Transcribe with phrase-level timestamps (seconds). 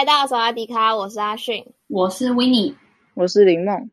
[0.00, 2.74] 来到萨瓦迪卡，我是阿迅，我是 Winnie，
[3.12, 3.90] 我是林梦。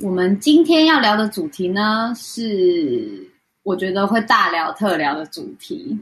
[0.00, 3.28] 我们今天要聊的主题呢，是
[3.64, 5.98] 我觉得会大聊特聊的主题，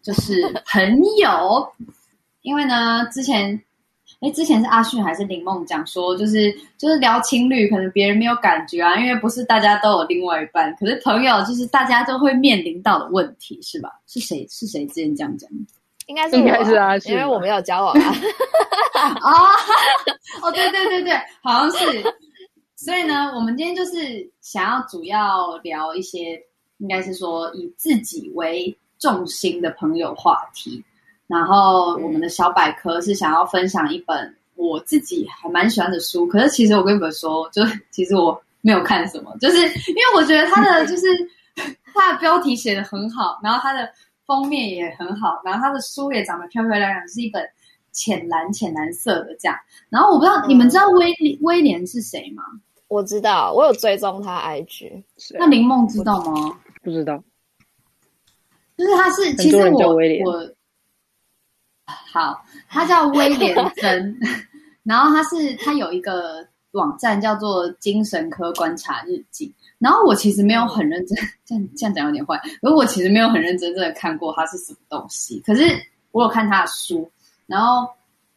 [0.00, 1.68] 就是朋友。
[2.42, 3.60] 因为呢，之前，
[4.20, 13.90] 哎，之前是阿迅还是林梦讲说，就是就是聊情侣，可能别人没有感觉啊，因为不是大家都有另外一半，可是朋友就是大家都会面临到的问题，是吧？
[14.06, 15.50] 是谁是谁之前这样讲？
[16.08, 18.14] 应该是我，应该是阿迅，因为我没有交往啊。
[19.22, 19.30] 哦，
[20.42, 22.02] 哦，对对对对，好像是。
[22.76, 26.40] 所以呢，我们今天就是想要主要聊一些，
[26.78, 30.82] 应该是说以自己为重心的朋友话题。
[31.26, 36.26] 然后我们的小百科是想要分享一本我自己还蛮喜欢的书。
[36.26, 41.06] 可是其实我跟你们说，就其实我没有看什么，就是因为我觉得它的就是
[41.92, 43.90] 它的标题写的很好，然后它的
[44.28, 47.42] 封面也很好，然后它的书也长得漂漂亮亮，是一本
[47.92, 49.56] 浅蓝浅蓝色的这样。
[49.88, 52.42] 然后我不知道你们知道威威廉是谁吗？
[52.88, 55.02] 我知道，我有追踪他 IG。
[55.38, 56.60] 那林梦知道吗？
[56.82, 57.24] 不知道。
[58.76, 60.54] 就是他是，其实我我
[62.12, 64.18] 好，他叫威廉森，
[64.84, 75.64] 然后他是他有一个网站叫做精神科观察日记，然后我其实没有很认真，这样这样讲有点坏，而我其实没有很认真真的看过它是什么东西，可是
[76.12, 77.10] 我有看他的书，
[77.46, 77.88] 然后。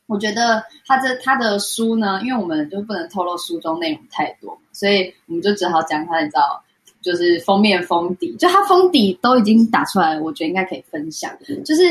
[0.08, 6.62] 我觉得他这他的书呢，因为我们就不能透露书中内容太多，所以我们就只好讲他，你知道，
[7.02, 11.32] 就是封面封底，就他封底都已经打出来了，我觉得应该可以分享。
[11.64, 11.84] 就是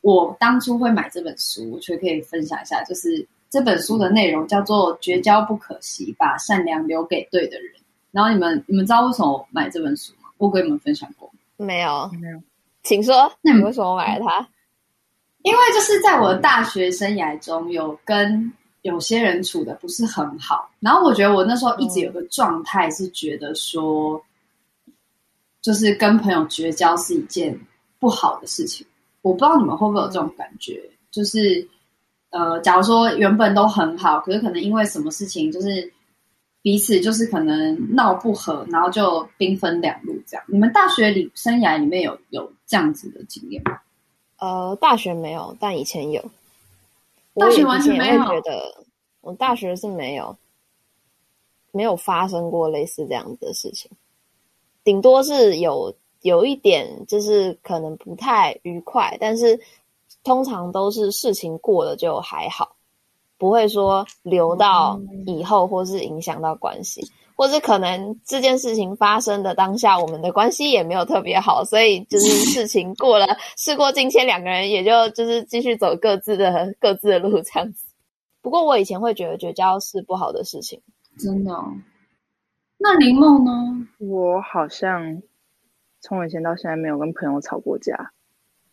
[0.00, 7.72] 我当初会买这本书，我觉得可以分享一下，就是这本书的内容叫做“绝交不可惜，把善良留给对的人”。
[8.10, 10.28] 然后你们你们知道为什么我买这本书吗？
[10.38, 11.30] 我跟你们分享过。
[11.56, 12.40] 没有，没有，
[12.82, 13.32] 请说。
[13.42, 14.48] 那你为什么买了它？
[15.42, 24.20] 因为就是在我的大学生涯中，有跟有些人处的不是很好，然后我觉得我那时候一直有个状态是觉得说，
[25.60, 27.58] 就是跟朋友绝交是一件
[27.98, 28.86] 不好的事情。
[29.22, 31.66] 我不知道你们会不会有这种感觉，就是
[32.30, 35.92] 呃，假如说原本都很好，可是可能因为什么事情，就是
[36.60, 40.44] 彼此就是可能闹不和，然后就兵分两路这样。
[40.46, 43.78] 你们大学里生涯里面有有这样子的经验吗？
[44.38, 46.22] 呃，大学没有，但以前有。
[47.34, 48.20] 大学完全没有。
[48.22, 48.84] 我觉得
[49.20, 50.36] 我大学是没有，
[51.72, 53.90] 没有发生过类似这样子的事情。
[54.84, 59.58] 顶多是有有一点，就是可能不太愉快，但是
[60.28, 62.76] 通常都是事情过了就还好，
[63.38, 67.00] 不会说留到以后或是影响到关系。
[67.00, 77.86] 嗯或者可能这件事情发生的当下，我们的关系也没有特别好，所以就是事情过了，事过境迁，两个人也就就是继续走各自的 各自的路这样子。
[78.42, 80.82] 不过我以前会觉得绝交是不好的事情，
[81.16, 81.72] 真的哦。
[82.76, 83.86] 那林梦呢？
[83.98, 85.22] 我好像
[86.00, 88.10] 从以前到现在没有跟朋友吵过架，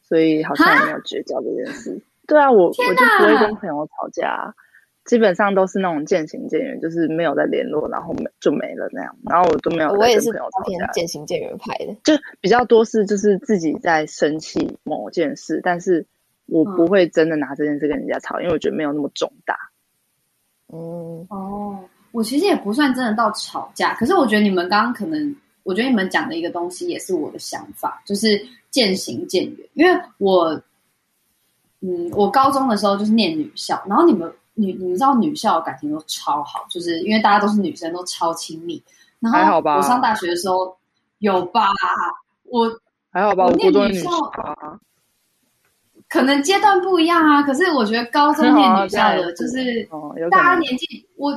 [0.08, 2.00] 所以好像也没有绝交这件事。
[2.28, 4.54] 对啊，我我就不会跟朋友吵架。
[5.06, 9.16] 基本上都是那种渐行渐远，就是没有再联络，然后没就没了那样。
[9.30, 10.00] 然后我都没有跟朋友吵架。
[10.00, 10.32] 我也是
[10.66, 16.04] 偏渐行渐远派的，就比较多是就是自己在生气某件事，但是
[16.48, 19.56] 我不会真的拿这件事跟人家吵，嗯、因为我觉得没有那么重大。
[20.74, 21.80] 嗯哦，
[22.12, 25.36] 我其实也不算真的到吵架，可是我觉得你们刚刚可能，
[25.66, 28.42] 我觉得你们讲的一个东西也是我的想法，就是
[28.72, 29.70] 渐行渐远。
[29.74, 30.58] 因为我，
[31.82, 34.34] 嗯，我高中的时候就是念女校，然后你们。
[34.58, 38.82] 女，你们知道女校的感情都超好，就是因为大家都是女生，都超亲密。
[39.20, 40.74] 然后我上大学的时候
[41.18, 41.68] 有吧，
[42.46, 42.66] 我
[43.12, 44.10] 还好吧，我念女校
[46.08, 47.44] 可能阶段不一样啊。
[47.44, 49.84] 可是我觉得高中念女校的，就是
[50.32, 51.34] 大家年纪，我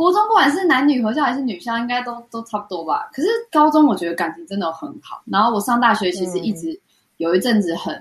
[0.00, 3.10] 国中不管是男女合校还是女校，应该都都差不多吧。
[3.12, 5.22] 可是高中我觉得感情真的很好。
[5.26, 6.80] 然后我上大学其实一直
[7.18, 7.94] 有一阵子很，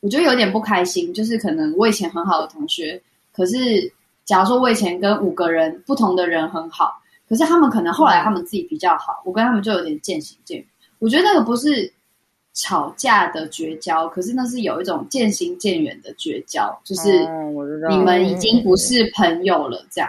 [0.00, 2.98] 我觉得有点不开心，就是可能我以前很好的同学。
[3.30, 3.92] 可是，
[4.24, 6.98] 假如说我以前跟五个人不同的人很好，
[7.28, 10.66] 可是他们可能后来他们自己比较好，我跟他们就有点渐行渐远。
[10.98, 11.92] 我觉得那个不是
[12.54, 17.28] 吵架的绝交，可是那是有一种渐行渐远的绝交，就是
[17.90, 20.08] 你们已经不是朋友了，这样。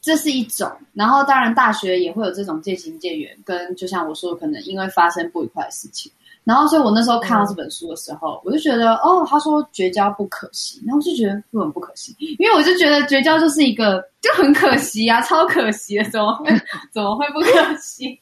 [0.00, 6.10] 这是一种，然后当然大学也会有这种渐行渐远，跟就像我说的，可能因为发生不愉快的事情。
[6.44, 16.50] 然后，所以我那时候看到这本书的时候，我就觉得，哦，他说绝交不可惜，然后我就觉得根本不可惜，因为我就觉得绝交就是一个就很可惜啊，超可惜的，怎么会
[16.90, 18.18] 怎么会不可惜？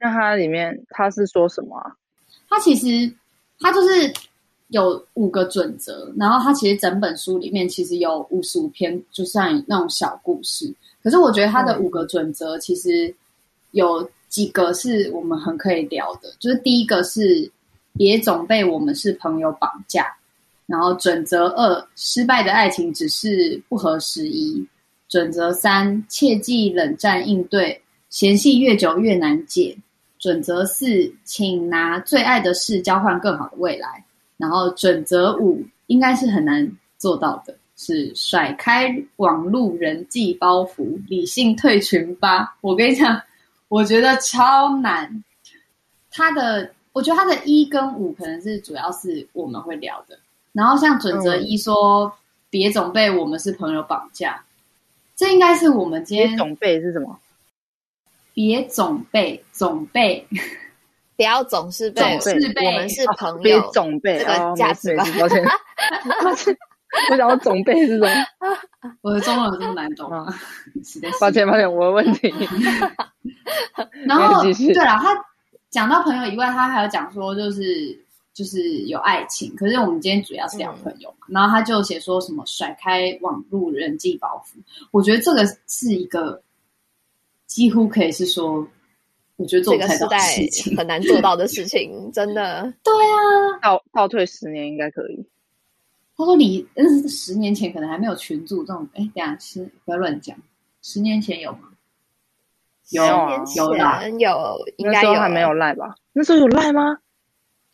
[0.00, 1.92] 那它里面他是说什么啊？
[2.48, 3.12] 他其实
[3.60, 4.10] 他就是
[4.68, 10.72] 有五个准则，然后他其实整本书里面其实有五十五篇，就算那种小故事。
[11.02, 13.14] 可是我觉得他的五个准则其实
[13.72, 17.50] 有几个是我们很可以聊的，就是第一个是。
[17.96, 20.06] 别总被我们是朋友绑架。
[20.66, 24.64] 然后准则二：失败的爱情只是不合时宜。
[25.08, 29.76] 准则三：切忌冷战应对，嫌隙越久越难解。
[30.20, 34.04] 准则四：请拿最爱的事交换更好的未来。
[34.38, 42.56] 然后准则五应该是很难做到的，是甩开网络人际包袱，理性退群吧。
[42.62, 43.20] 我跟你讲，
[43.68, 45.22] 我觉得超难。
[46.10, 46.72] 他的。
[46.94, 50.18] 我觉得他的一跟五可能是主要是我们会聊的，
[50.52, 52.12] 然后像准则一说，嗯、
[52.50, 54.42] 别总被我们是朋友绑架，
[55.14, 57.16] 这应该是我们今天总被是什么？
[58.34, 60.26] 别总被总被，
[61.18, 65.12] 不要总是被总是被我们是朋友，别总被这个价值观。
[65.18, 65.44] 抱歉，
[67.10, 68.08] 我想要总被是什么？
[69.02, 70.26] 我的中文有这么难懂吗？
[71.20, 72.32] 抱歉抱歉，我的问题。
[74.06, 75.24] 然后对了，他。
[75.70, 77.94] 讲到朋友以外，他还有讲说，就是
[78.32, 79.54] 就是有爱情。
[79.54, 84.58] 可是我们今天主要是聊朋友嘛，嗯、然后他就写说什么甩开网络人际包袱。
[84.92, 86.40] 我觉得这个是一个
[87.46, 88.66] 几乎可以是说，
[89.38, 92.62] 我觉得做不太到的事情，很难做到的事 情，真的。
[92.82, 95.24] 对啊，倒倒退十年应该可以。
[96.16, 100.36] 他说你嗯，十年前可能还没有群组这种，哎，等下是不要乱讲，
[100.82, 101.60] 十年前有吗？
[102.90, 105.08] 有啊，有啦，有，应该有。
[105.08, 105.94] 那时候还没有赖吧？
[106.12, 106.98] 那时候有赖吗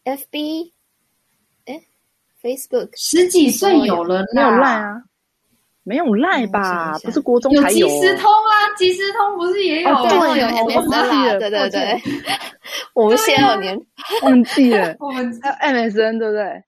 [0.05, 0.73] ？FB，
[1.65, 1.83] 哎
[2.43, 5.03] ，Facebook，十几岁有了，没有赖啊？
[5.85, 6.99] 没有赖吧？
[7.05, 7.87] 不是国中才有。
[7.87, 9.95] 即时通啊，即时通不是也有？
[10.09, 12.03] 对，有 MSN，对对对。
[12.95, 13.81] 我们现在有年
[14.23, 16.65] 忘记了， 我们 MSN 对不对？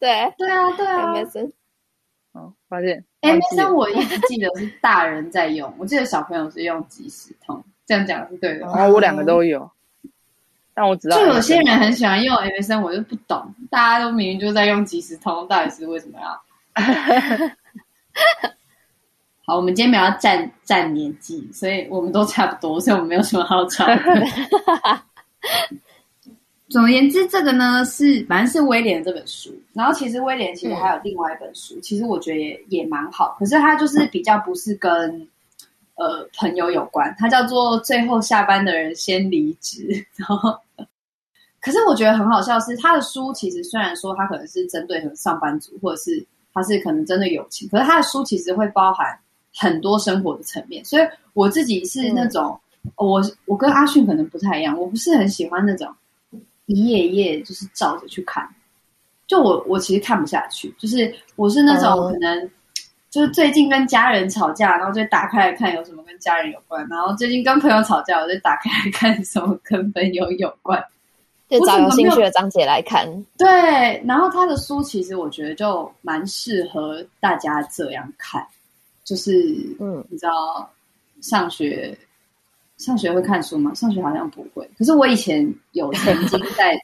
[0.00, 1.52] 对，对啊，对啊，MSN。
[2.32, 3.04] 哦，发现。
[3.20, 8.60] MSN 我一直记得是大人在用，我记得小朋友是用即时通，这样讲是对的。
[8.60, 9.70] 然后我两个都有，
[10.72, 11.18] 但我知道。
[11.18, 16.42] 就有些人很喜欢用 MSN，我就不懂，大家都明明就在用即时通，到底是为什么要？
[19.46, 23.96] 好，我们今天没有要占占年纪，所以我们都差不多，所以我们没有什么好吵的。
[26.68, 35.28] 总而言之，这个呢是反正是威廉这本书，然后其实威廉其实还有另外一本书，嗯、其实我觉得也也蛮好，可是它就是比较不是跟
[35.96, 39.88] 呃朋友有关，它叫做最后下班的人先离职。
[40.14, 40.56] 然后，
[41.60, 49.18] 可是我觉得很好笑是，他的书其实虽然说他可能是针对上班族，或者是他是可能真的友情，可是他的书其实会包含
[49.54, 51.02] 很多生活的层面，所以
[51.34, 55.88] 我自己是那种，嗯、我我跟阿迅可能不太一样，我不是很喜欢那种。
[56.66, 58.48] 一页一页就是照着去看，
[59.26, 62.48] 就我我其实看不下去，就是我是那种可能
[63.10, 70.80] 就是最近跟家人吵架，然后就打开来看有什么跟家人有关，然后最近跟朋友吵架，我就打开来看什么跟朋友有关，
[71.50, 73.06] 就找有兴趣的章节来看。
[73.36, 73.48] 对，
[74.06, 78.46] 然后他的书其实我觉得就蛮适合大家这样看，
[79.04, 80.70] 就是嗯，你知道
[81.20, 81.96] 上学。
[82.78, 83.74] 上学会看书吗？
[83.74, 84.66] 上学好像不会。
[84.78, 86.74] 可是我以前有曾经 带，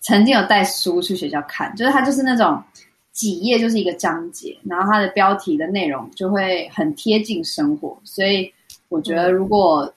[0.00, 2.62] 曾经有带书去学校看，就是他就是那种
[3.10, 7.98] 几页就是一个章节，然后它的标题的内容就会很贴近生活。
[8.04, 8.48] 所以
[8.90, 9.92] 我觉得，如果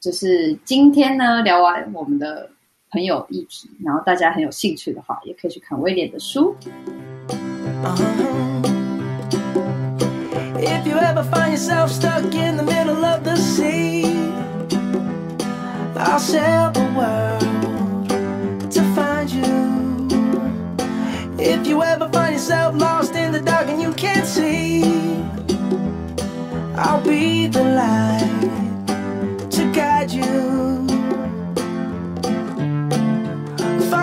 [0.00, 2.48] 就是今天呢聊完我们的
[2.91, 6.55] 朋友议题，然后大家很有兴趣的话，也可以去看威廉的书。
[10.57, 14.05] If you ever find yourself stuck in the middle of the sea,
[15.95, 18.09] I'll sail the world
[18.71, 19.43] to find you.
[21.37, 24.83] If you ever find yourself lost in the dark and you can't see,
[26.75, 28.38] I'll be the light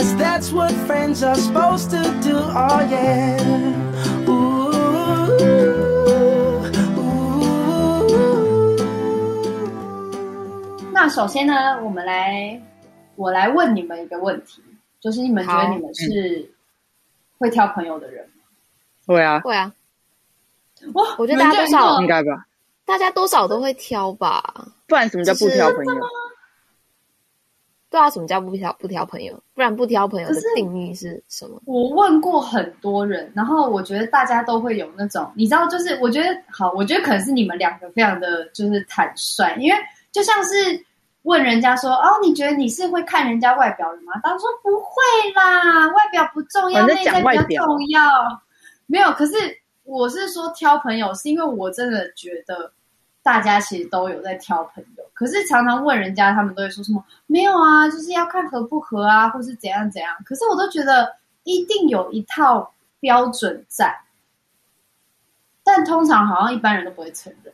[0.00, 3.36] Cause that's what friends are supposed to do, oh yeah.
[4.26, 4.72] Ooh,
[6.96, 7.20] ooh.
[10.90, 12.58] 那首先呢，我们来，
[13.16, 14.62] 我来问你们一个问题，
[15.02, 16.50] 就是你们觉得你们是
[17.36, 18.44] 会挑朋友的人吗？
[19.06, 19.70] 会啊，会啊。
[20.94, 22.46] 哇，我觉得大家多少应该吧，
[22.86, 24.66] 大家多少都会挑吧。
[24.86, 26.00] 不然什么叫不挑朋友？
[27.90, 29.34] 对啊，什么叫不挑不挑朋友？
[29.52, 31.60] 不然不挑朋友的定义是什么？
[31.64, 39.76] 我问过很多人，然后我觉得大家都会有那种，你知道，就是我觉得好，我觉得可能是你们两个非常的就是坦率，因为
[40.12, 40.84] 就像是
[41.22, 44.12] 问人家说，哦，你觉得你是会看人家外表的吗？
[44.22, 48.08] 他说不会啦，外表不重要，内在比较重要。
[48.86, 49.34] 没有，可是
[49.82, 52.72] 我是说挑朋友，是因为我真的觉得。
[53.22, 60.16] 大家其实都有在挑朋友，可是常常问人家，他们都会说什么没有啊，就是要看合不合啊，或是怎样怎样。
[60.24, 64.00] 可是我都觉得一定有一套标准在，
[65.62, 67.52] 但通常好像一般人都不会承认。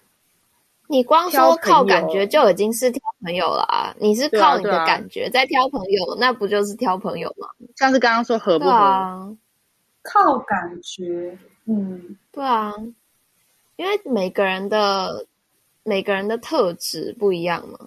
[0.86, 3.92] 你光说靠感觉就已经是挑朋友了啊！
[3.98, 7.48] 你是靠你的感觉在挑朋友，那不就是挑朋友吗？
[7.74, 9.28] 像是刚刚说合不合啊？
[10.04, 12.72] 靠感觉，嗯，对啊，
[13.74, 15.26] 因为每个人的。
[15.88, 17.78] 每个人的特质不一样嘛，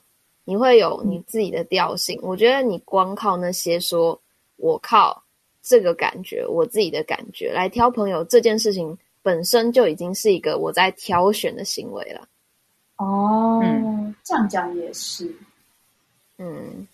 [0.45, 2.17] 你会有你自己的调性。
[2.23, 4.17] 我觉得你光靠那些说，
[4.55, 5.21] 我靠
[5.61, 12.25] 这个感觉，我自己的感觉来挑朋友，这件事情本身就已经是一个我在挑选的行为了。
[12.95, 15.29] 哦，嗯，这样讲也是。
[16.37, 16.87] 嗯，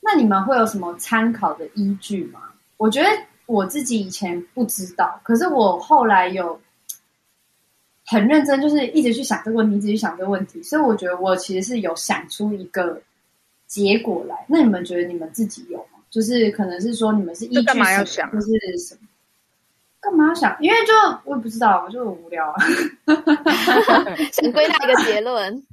[0.00, 2.40] 那你们会有什么参考的依据吗？
[2.76, 3.08] 我觉得
[3.46, 6.60] 我自己以前不知道，可是我后来有。
[8.10, 13.00] 很认真，就是一直去想这个问题，一直去想这个问题，所以我觉得我其实是有想出一个
[13.68, 14.44] 结果来。
[14.48, 16.00] 那你们觉得你们自己有吗？
[16.10, 17.64] 就是可能是说你们是依据什么？
[17.66, 18.28] 干嘛要想？
[18.32, 18.48] 就是
[18.78, 19.02] 什么？
[20.00, 20.56] 干嘛要想？
[20.60, 20.92] 因为就
[21.24, 22.56] 我也不知道，我就很无聊啊。
[24.32, 25.64] 想归纳一个结论。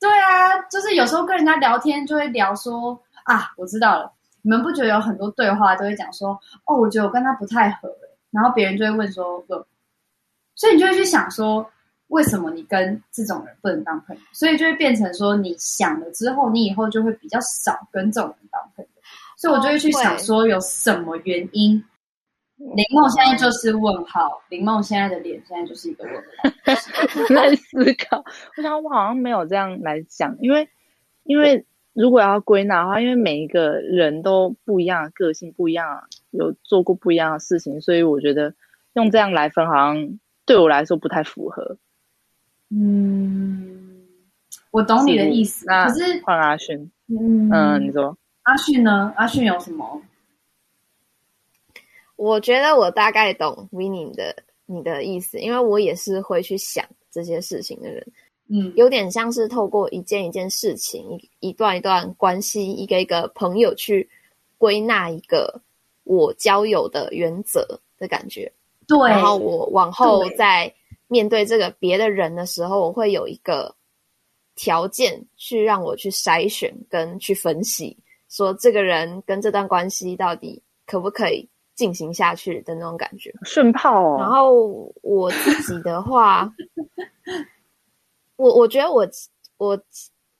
[0.00, 4.10] 对啊，就是有时候跟人家聊天就会聊说啊，我知道了。
[4.40, 6.30] 你们不觉得有很多对话都会讲说
[6.64, 7.94] 哦，我觉得我跟他不太合，
[8.30, 9.62] 然后别人就会问说不，
[10.54, 11.70] 所以你就会去想说。
[12.12, 14.22] 为什么你跟这种人不能当朋友？
[14.32, 18.90] 所以就会变成说，你想了之后，你以后就会比较少跟这种人当朋友。
[19.38, 21.82] 所以我就会去想说，有什么原因？
[22.58, 26.50] 林梦现在就是问号，林梦现在的脸现在就是一个问号。
[27.34, 28.22] 在思考，
[28.56, 30.68] 我想我好像没有这样来讲，因为
[31.24, 31.64] 因为
[31.94, 38.54] 如果要归纳的话，因为每一个人都不一样，个性不一样，有做过不一样的事情，所以我觉得
[38.92, 41.78] 用这样来分，好像对我来说不太符合。
[42.74, 44.06] 嗯，
[44.70, 45.66] 我懂你的意思。
[45.66, 49.12] 那可是换阿迅，嗯嗯，你说阿迅呢？
[49.14, 50.00] 阿迅有什么？
[52.16, 58.06] 我觉得我大概懂 Winnie 的你的意思，因为我也是会去想这些事情的人。
[58.48, 61.10] 嗯，有点像是透过一件一件事情、
[61.40, 64.08] 一一段一段关系、一个一个朋友去
[64.56, 65.60] 归纳一个
[66.04, 68.50] 我交友的原则的感觉。
[68.88, 70.72] 对，然后我往后再。
[71.12, 73.76] 面对这个别的人的时候，我会有一个
[74.54, 77.94] 条件去让我去筛选跟去分析，
[78.30, 83.30] 说这个人跟这段关系到底可不可以进行下去的那种感觉。
[83.44, 84.16] 顺炮哦。
[84.20, 86.50] 然后我自己的话，
[88.36, 89.06] 我我觉得我
[89.58, 89.78] 我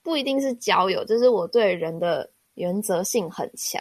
[0.01, 3.79] 不一定是交友，就是我对人的原则性很强，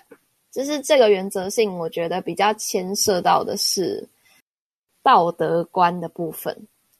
[0.51, 4.07] 就是这个原则性，我觉得比较牵涉到的是
[5.03, 6.55] 道德观的部分。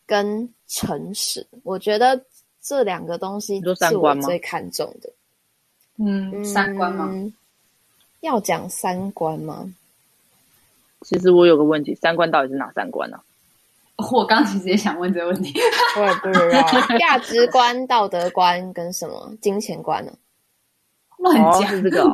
[0.07, 2.25] 跟诚实，我觉得
[2.61, 5.11] 这两个东西是我最看重的。
[5.99, 7.11] 嗯，三观吗？
[8.21, 9.73] 要讲三观吗？
[11.03, 13.17] 其实我有个问题，三观到底是哪三观呢？
[13.97, 14.07] 啊？
[14.13, 15.53] 我刚其实也想问这个问题。
[15.97, 16.63] 我也不知道，
[16.99, 20.13] 价值观、道德观跟什么金钱观呢？
[21.19, 22.05] 乱讲，是这个。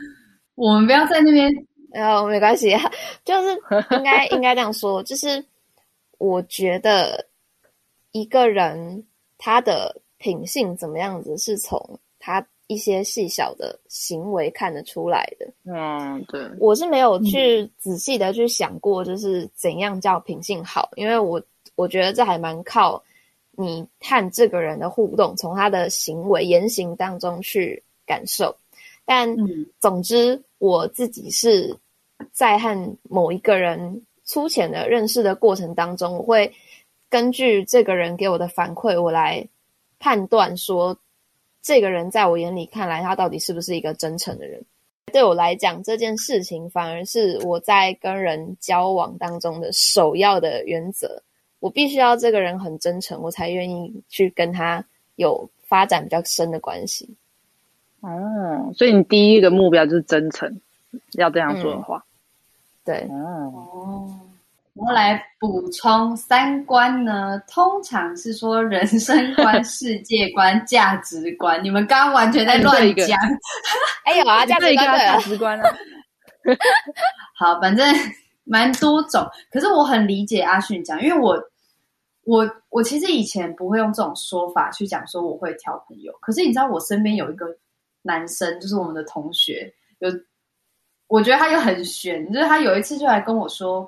[0.54, 1.50] 我们不要在那边。
[1.92, 2.80] 呃，没关系啊，
[3.24, 3.50] 就是
[3.96, 5.44] 应该应该这样说，就是
[6.18, 7.26] 我觉得。
[8.12, 9.04] 一个人
[9.38, 15.46] 他的品性怎么样子，是从他一些细小的行为看得出来的。
[15.64, 21.42] 嗯，对，我是没有去仔细的去想过，就是怎样叫品性好，因为我
[21.74, 23.02] 我觉得这还蛮靠
[23.50, 28.54] 你和这个人的互动，从他的行为言行当中去感受。
[29.04, 29.34] 但
[29.80, 31.76] 总之，我自己是
[32.30, 36.52] 在和某一个人粗浅的认识的过程当中，我会。
[37.12, 39.46] 根据这个人给我的反馈，我来
[39.98, 40.98] 判断说
[41.60, 44.64] 这个人在我眼里看来，他到底是不是一个真诚的人？
[45.12, 51.22] 对我来讲，这件事情反而是我在跟人交往当中的首要的原则。
[51.60, 54.82] 我必须要这个人很真诚，我才愿意去跟他
[55.16, 57.06] 有发展比较深的关系。
[58.00, 60.58] 哦，所以你第一个目标就是真诚，
[61.12, 64.10] 要这样说的话，嗯、对，哦。
[64.74, 71.62] 我来补充三观呢，通常是说人生观、世界观、价值观。
[71.62, 73.18] 你们刚刚完全在乱讲。
[74.04, 75.70] 哎呦 啊，价值观价值观啊。
[77.38, 77.86] 好，反正
[78.44, 79.22] 蛮多种。
[79.50, 81.38] 可是我很理解阿迅讲，因为我
[82.24, 86.10] 我我其实以前不会用这种说法去讲说我会挑朋友。
[86.22, 87.46] 可是你知道，我身边有一个
[88.00, 90.08] 男生，就是我们的同学，有
[91.08, 93.86] 我觉得他又很玄，就是他有一次就来跟我说。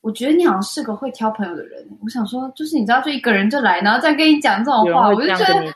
[0.00, 1.86] 我觉得你好像是个会挑朋友的人。
[2.02, 5.72] 我想说，就是你知道，就一个人就来，然后再跟你讲这种话，我就觉得真的，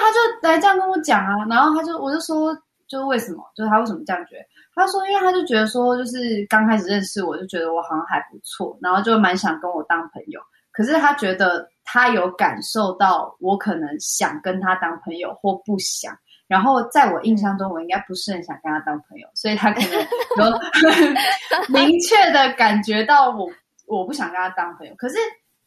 [0.00, 1.44] 他就来这样跟我讲啊。
[1.48, 2.54] 然后他就，我就说，
[2.88, 3.42] 就是为什么？
[3.54, 4.44] 就是他为什么这样觉得？
[4.74, 10.40] 他说，因为他就觉得说，就是刚开始认识我，就觉得我好像还不错，然后就蛮想跟我当朋友。
[10.72, 16.16] 可是他觉得他有感受到我可能想跟他当朋友或不想。
[16.50, 20.58] 然后在我印象中，我应该不是很想跟他当朋友，所以他可能有
[21.72, 23.48] 明确的感觉到我
[23.86, 24.92] 我不想跟他当朋友。
[24.96, 25.14] 可是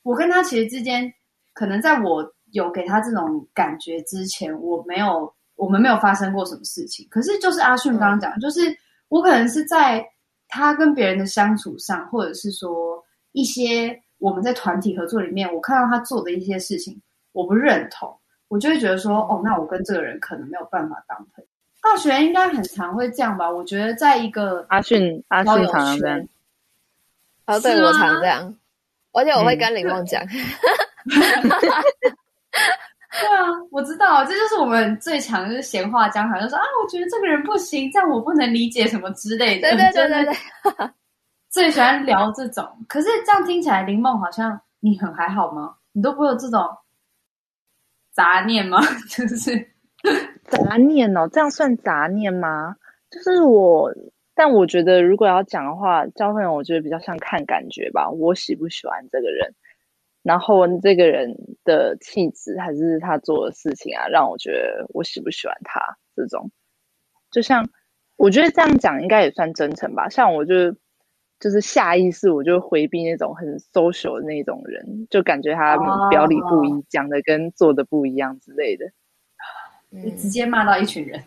[0.02, 1.10] 我跟他其实之间，
[1.54, 7.08] 可能在我有给他这种感觉之前，我没有我们没有发生过什么事情。
[7.10, 8.60] 可是就是阿迅刚刚讲，就是
[9.08, 10.06] 我可能是在
[10.50, 18.14] 他跟别人的相处上，或者是说一些我们在团体合作里面，我看到他做的一些事情，我不认同。
[18.54, 21.46] 我就会觉得说，哦，那我跟这个人可能没有办法当朋友。
[21.82, 23.50] 大学应该很常会这样吧？
[23.50, 26.28] 我觉得在一个阿迅阿迅常常这样，
[27.48, 28.56] 哦，对我常这样，
[29.14, 30.22] 而且我会跟林梦讲。
[30.22, 30.30] 嗯、
[31.50, 39.72] 对啊，我知道，这就是我们最常就是闲话家常，就说啊，我觉得这个人不行，这样我不能理解什么之类的。
[39.72, 40.90] 对对对对对，
[41.50, 42.64] 最喜欢聊这种。
[42.88, 45.74] 可是这样听起来，林梦好像你很还好吗？
[45.92, 46.62] 你都不会有这种。
[48.14, 48.80] 杂念吗？
[49.10, 49.68] 就是
[50.44, 52.76] 杂念哦，这样算杂念吗？
[53.10, 53.92] 就是我，
[54.36, 58.10] 但我觉得如果要讲的话，交朋友我觉得比较像看感觉吧。
[58.10, 59.54] 我喜不喜欢这个人，
[60.22, 65.80] 然后这个人的气质还是他做的事情啊，让我觉得我喜不喜欢他
[66.16, 66.52] 这种。
[67.32, 67.68] 就像
[68.16, 70.08] 我觉得这样讲应该也算真诚吧。
[70.10, 70.76] 像我就。
[71.44, 75.76] 就是下意识我就回避那种很 social 的那种人，就感觉他
[76.10, 77.12] 表里不一，讲、oh.
[77.12, 78.86] 的跟做的不一样之类的。
[79.90, 81.22] 你直接骂到一群人，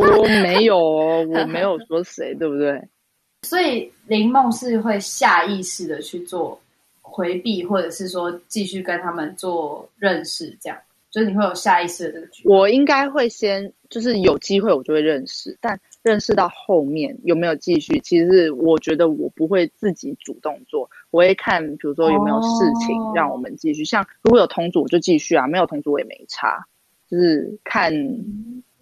[0.00, 2.82] 我没有，我没有 说谁，对不对？
[3.46, 6.58] 所以林梦是会下意识的去做
[7.02, 10.78] 回避，或者是说继续跟他们做认识，这样。
[11.10, 12.56] 就是你会有下意识的这个举动。
[12.56, 15.78] 我应该会先，就是有机会我就会认识，但。
[16.02, 18.00] 认识到后面有没有继续？
[18.00, 23.82] 其实我觉得我不会自己主动做，我会看，比如说有没有事情让我们继续。
[23.82, 23.88] Oh.
[23.88, 26.64] 像如果有同组就继续啊，没有同组我也没差，
[27.10, 27.92] 就是看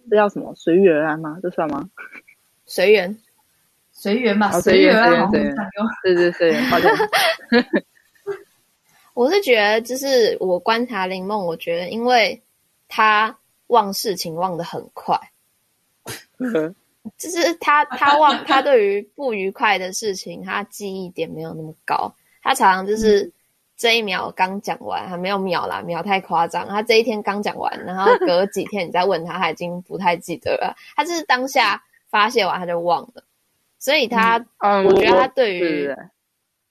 [0.09, 1.37] 这叫什么随遇而安吗？
[1.43, 1.89] 这算吗？
[2.65, 3.17] 随缘，
[3.91, 5.55] 随缘吧，随缘，随缘，随缘。
[6.03, 6.89] 对对对，好的。
[9.13, 12.41] 我是觉得，就是我观察林梦，我觉得因为
[12.87, 15.19] 他忘事情忘得很快。
[17.17, 22.13] 就是他，他忘他对于不愉快的事情，他记忆点没有那么高。
[22.41, 23.31] 他常常就是
[23.77, 26.67] 这一秒刚讲完，还没有秒啦，秒太夸张。
[26.67, 30.75] 他这一天刚讲完，然后隔几天你再问他，他已经不太记得了。
[30.95, 33.23] 他就是当下发泄完他就忘了，
[33.79, 35.89] 所以他，嗯，我觉得他对于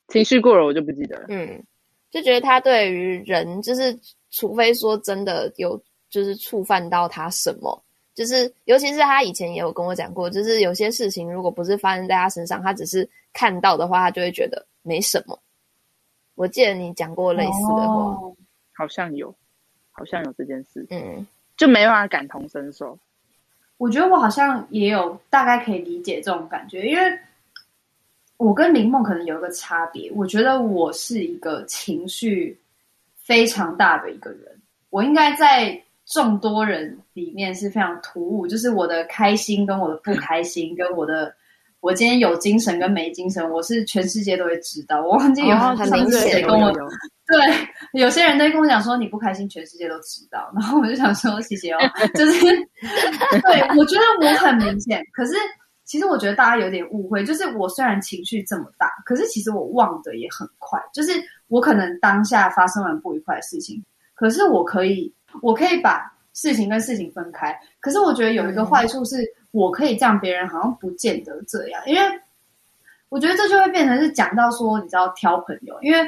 [0.09, 1.27] 情绪过了我就不记得了。
[1.29, 1.63] 嗯，
[2.11, 3.99] 就觉得他对于人，就是
[4.31, 7.83] 除非说真的有，就是触犯到他什么。
[8.19, 15.39] 就是，尤其是他以前也有跟我讲过，就是有些事情如果不是发生在他身上，他只是看到的话，他就会觉得没什么。
[16.35, 18.37] 我记得你讲过类似的话，哦，
[18.73, 19.33] 好像有，
[19.93, 21.25] 好像有这件事，嗯，
[21.57, 22.99] 就没办法感同身受。
[23.77, 27.19] 我觉得我好像也有大概可以理解这种感觉，因为
[28.37, 32.59] 我跟林梦可能有一个差别，我觉得我是一个情绪
[33.15, 35.81] 非常大的一个人，我应该在。
[36.11, 41.35] 众多人里面是非常突兀，就是我的开心跟我的不开心，跟我的
[41.81, 45.03] 我今天有精神跟没精神，我是全世界都会知道。
[45.03, 46.73] 我忘记有很明显跟我
[47.27, 47.37] 对
[47.93, 50.51] 有些人都跟我讲说，你不开心，全世界都知道。
[50.55, 51.79] 然后我就想说谢谢哦，
[52.17, 55.35] 就是对我觉得我很明显，可是
[55.85, 61.13] 其实我觉得大家有点误会，就是我虽然情绪这么大，可是其实我忘得也很快，就是
[61.49, 65.13] 我可能当下发生了不愉快的事情，可是我可以。
[65.43, 67.59] 我可以把事情跟事情分开。
[67.81, 69.17] 可是我觉得有一个坏处是，
[69.51, 72.01] 我可以这样，别人好像不见得这样，因为
[73.09, 75.99] 我觉得这就会变成是讲到说，你知道挑朋友，因为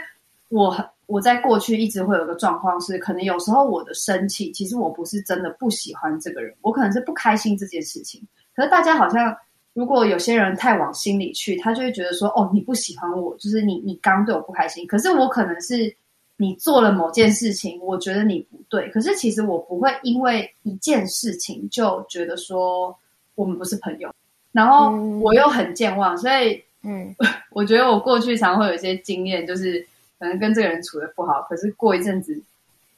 [0.48, 0.84] 我很。
[1.10, 8.22] 我在过去一直会有个状况是，可能有时候我的生气，其实我不是真的不喜欢这个人，我可能是不开心这件事情。
[8.54, 9.36] 可是大家好像，
[9.72, 14.86] 如果有些人太往心里去，他就会觉得说，哦，你不喜欢我，就是你你刚对我不开心。
[14.86, 15.92] 可是我可能是
[16.40, 18.88] 你做了某件事情，我觉得你不对。
[18.88, 22.96] 可是其实我不会因为一件事情就觉得说
[23.34, 24.10] 我们不是朋友。
[24.52, 27.14] 然后我又很健忘，所以嗯，
[27.52, 29.86] 我觉得我过去常会有一些经验，就是。
[30.20, 32.38] 可能跟这个人处的不好，可是过一阵子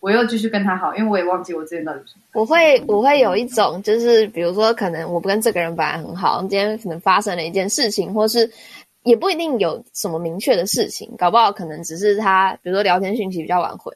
[0.00, 2.22] 我又继续跟他好，因为我也忘记我之前到底什么。
[2.32, 8.50] 我会我会有一种，就是比如说，可能我不跟这个人本来很好，今天可能发生了一件事情，或是
[9.04, 13.92] 也不一定有什么明确的事情，搞不好可能只是他，比如说聊天讯息比较晚回，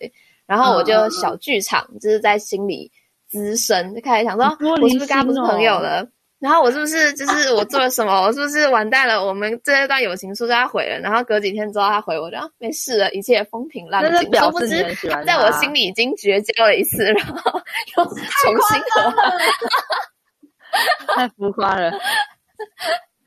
[0.47, 2.91] 然后我就小剧场，就是在心里
[3.29, 4.47] 滋生，就开始想说，
[4.81, 6.07] 我是不是跟他不是朋友了？
[6.39, 8.21] 然后我是不是就是我做了什么？
[8.21, 9.25] 我是不是完蛋了？
[9.25, 10.99] 我们这一段友情是不是他毁了？
[11.01, 14.35] 然后隔几天之后他回我，然后没事了，一切风平浪静。
[14.35, 17.59] 殊不知他在我心里已经绝交了一次，然后
[17.97, 19.17] 又重新和好。
[21.17, 21.91] 太浮夸了。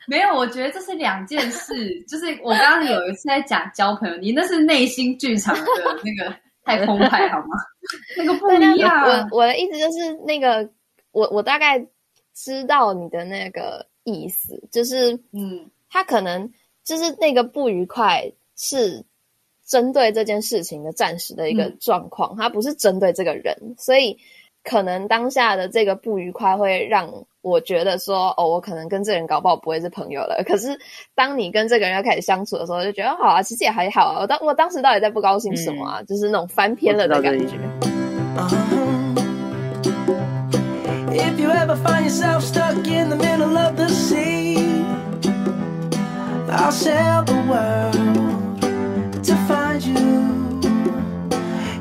[0.10, 2.02] 没有，我觉得这是两件事。
[2.08, 5.62] 就是我刚刚有一次在讲交朋友，你那是内心剧场的
[6.04, 7.58] 那个 太澎湃好吗？
[8.18, 9.28] 那个不一样。
[9.32, 10.70] 我我的意思就是那个
[11.12, 11.86] 我我大概。
[12.42, 16.50] 知道你的那个意思，就是，嗯，他可能
[16.86, 19.04] 就是那个不愉快是
[19.66, 24.18] 针对这件事情的暂时的一个状况，他、嗯、不是针对这个人，所以
[24.64, 27.10] 可能当下的这个不愉快会让
[27.42, 30.44] 我觉得说，哦，我可能跟这个人搞不好不会是朋友了。
[30.46, 30.78] 可是
[31.16, 34.20] 当你跟这个人要开始相处的时候，就觉得好啊，其实也还好啊。
[34.22, 36.02] 我当我当时到底在不高兴什么啊？
[36.02, 37.58] 嗯、就是那种翻篇了的感觉。
[41.12, 44.84] If you ever find yourself stuck in the middle of the sea,
[46.50, 48.29] I'll sail the world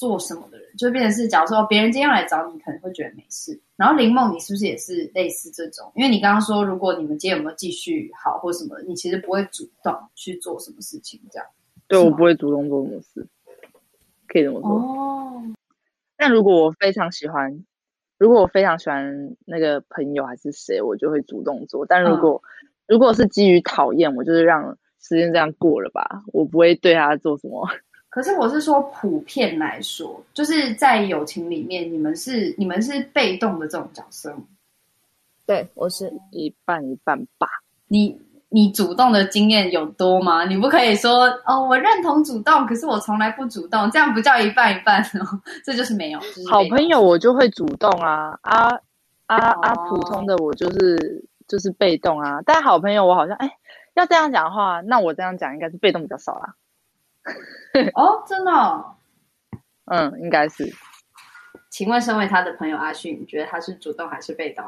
[0.00, 3.60] 做什么的人，就变成是假如说别人今天要来找你，可能会觉得没事。
[3.76, 5.92] 然后林梦，你是不是也是类似这种？
[5.94, 11.46] 因为你刚刚说，如果你们今天有没有继续好或什么，你其实不会主动去做什么事情，这样。
[11.86, 13.26] 对，我不会主动做什么事，
[14.26, 14.70] 可以这么说。
[14.70, 15.42] 哦。
[16.16, 17.62] 但如果我非常喜欢。
[18.18, 21.86] 如果我非常喜欢那个朋友还是谁，我就会主动做。
[21.86, 27.66] 但如果、嗯、如果是基于讨厌，我就是让时间这样过了吧，我不会对他做什么。
[28.10, 34.42] 可是我是说，普遍来说，就是在友情里面，你们是你们是被动的这种角色吗？
[35.46, 37.48] 对，我是一半一半吧。
[37.88, 38.20] 你。
[38.52, 40.44] 你主动的经验有多吗？
[40.44, 46.18] 你不可以说哦，我认同主动，可是我从来不主动，这样不叫一半一半哦，这就是没有。
[46.18, 48.70] 就是、好朋友我就会主动啊，啊
[49.26, 49.72] 啊啊！
[49.88, 52.40] 普通的我就是就是被动啊。
[52.44, 53.48] 但好朋友我好像哎，
[53.94, 56.56] 要这样讲的话，那我这样讲应该是被动比较少啦。
[57.94, 58.96] 哦，真的、哦？
[59.86, 60.68] 嗯，应该是。
[61.70, 64.64] 请问，身为他的朋友阿旭，你觉得他是主动还是被动？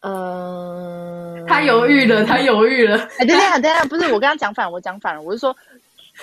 [0.00, 2.96] 嗯， 他犹豫了，他犹豫了。
[3.18, 5.56] 哎，等下，等下，不是我跟他讲反了，我讲反了，我是说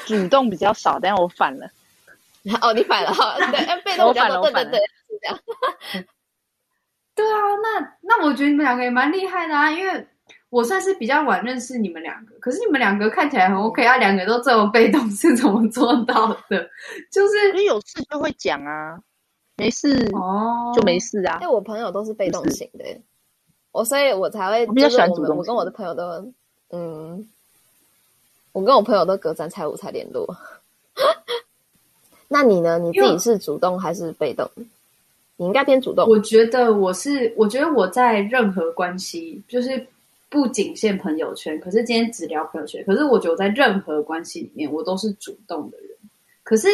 [0.06, 1.70] 主动比较少，等下我反了。
[2.62, 5.40] 哦，你反了哈，对，被动比较多，对对对，是这样。
[7.16, 10.08] 对啊，那那我觉得你们两个也蛮厉害的啊，因为
[10.50, 16.70] 我算是比较晚认识你们两个，可是你们两个看起来很 OK 啊，两个都这么被动， 是怎么做到的？
[17.12, 19.00] 就是你有事就会讲啊，
[19.58, 21.38] 没事哦就没事啊。
[21.42, 22.84] 因为我朋友都是被动型的。
[23.72, 25.38] 我所以，我才会我比较喜欢主动。
[25.38, 26.34] 我跟我的朋友都，
[26.72, 27.30] 嗯，
[28.52, 30.28] 我跟我朋友都隔三差五才联络。
[32.28, 32.80] 那你呢？
[32.80, 34.50] 你自己是主动还是被动？
[35.38, 36.10] 你应该偏主动。
[36.10, 39.86] 我觉得我是，我觉得我在任何关系，就是
[40.30, 42.84] 不仅限朋友圈，可是今天只聊朋友圈。
[42.86, 45.90] 可是我觉得我在任何关系里面，我都是主动的人。
[46.44, 46.68] 可是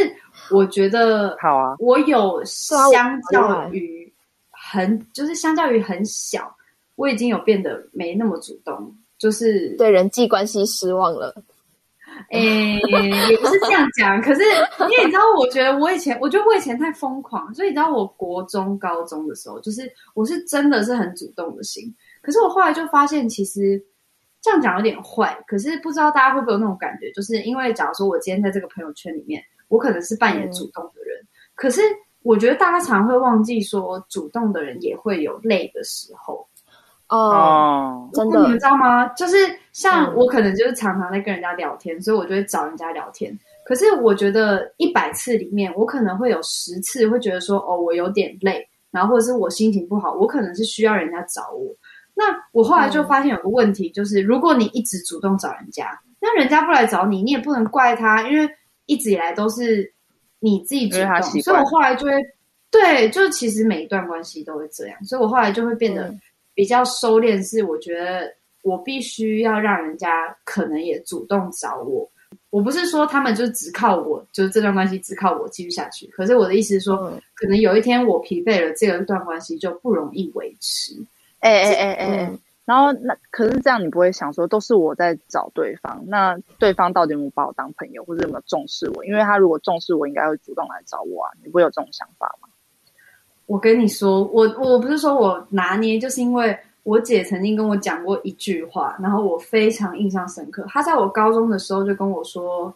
[0.51, 4.11] 我觉得，好啊，我有相较于
[4.51, 6.55] 很，就是相较于很小，
[6.95, 11.35] 我已经有变得没那么主动，就是对人际关系失望了。
[12.31, 12.79] 诶，
[13.29, 21.93] 也不是这样讲，可是因为你知道，我觉得我以前，我觉得我以前太疯狂，所以你知道，我国中、高中的时候，就是我是真的是很主动的心。
[22.25, 23.79] 可是我后来就发现，其实
[24.41, 25.37] 这样讲有点坏。
[25.45, 31.81] 可是不知道大家会不会有那种感觉，就是因为假如说我今天在这个朋友圈里面，我可能是扮演主动的人，嗯、可是
[32.23, 36.47] 我觉得大家常会忘记说，主动的人也会有累的时候。
[37.07, 39.05] 哦，真的，你们知道吗？
[39.09, 39.35] 就是
[39.73, 43.31] 像我可能就是常常在跟人家聊天，嗯、所以我就会找人家聊天。
[43.63, 51.71] 可是我觉得一百次里面，我可能会有十次会觉得说，哦，我有点累，然后或者是我心情不好，我可能是需要人家找我。
[52.15, 58.49] 那我后来就发现有个问题，就是、嗯、如果你一直主动找人家，那人家不来找你，你也不能怪他，因为
[58.87, 59.93] 一直以来都是
[60.39, 61.41] 你自己主动。
[61.41, 62.13] 所以我后来就会，
[62.71, 66.07] 对，就是其实每一段关系都会这样，所以我后来就会变得。
[66.07, 66.21] 嗯
[66.55, 72.09] 比较收敛是，我觉得我必须要让人家可能也主动找我。
[72.49, 76.07] 我不是说他们就只靠我，就是这段关系只靠我继续下去。
[76.07, 80.93] 可是我的意思是说，嗯、可能有一天我疲惫了，这个段关系就不容易维持。
[81.49, 82.31] 哎哎哎哎，
[82.65, 89.05] 然后那可是这样，你不会想说都是我在找对方，那对方到底有没有把我当朋友，或者有没有重视我？
[89.05, 91.31] 因为他如果重视我，应该会主动来找我啊。
[91.43, 92.49] 你不会有这种想法吗？
[93.45, 100.65] 我跟你说，我我不是说我拿捏，就是因为我姐曾经跟我讲过一句话，然后我非常印象深刻。
[100.67, 102.73] 她在我高中的时候就跟我说，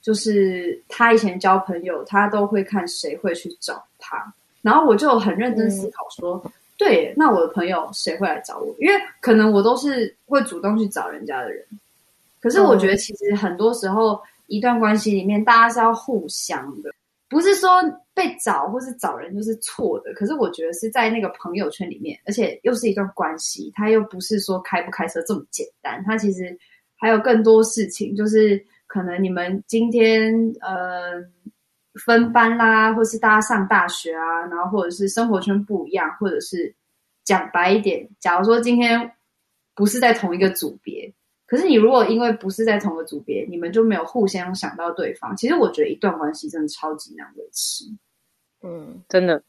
[0.00, 4.32] 就是她以前交朋友，她都会看谁会去找她。
[4.62, 8.74] 然后我就很认真思考说，嗯、对，那我的朋友谁会来找我？
[8.78, 11.64] 因为可能我都是会主动去找人家的人。
[12.40, 16.90] 可是我觉得其实很多时候，一段关系里面，大家是要互相的。
[17.28, 17.82] 不是说
[18.14, 26.56] 被找或是找人就是错的，可是我觉得是在那个朋友圈里面，而且又是一段关系，它又不是说开不开车这么简单，它其实
[26.94, 31.14] 还有更多事情，就是可能你们今天呃
[32.04, 36.74] 分班啦，或是大家上大学啊，然后或者是生活圈不一样，或者是
[37.24, 39.12] 讲白一点，假如说今天
[39.74, 41.12] 不是在同一个组别。
[41.48, 45.36] 可是你如果因为不是在同个组别，你们就没有互相想到对方。
[45.36, 47.84] 其实我觉得一段关系真的超级难维持。
[48.64, 49.40] 嗯，真的，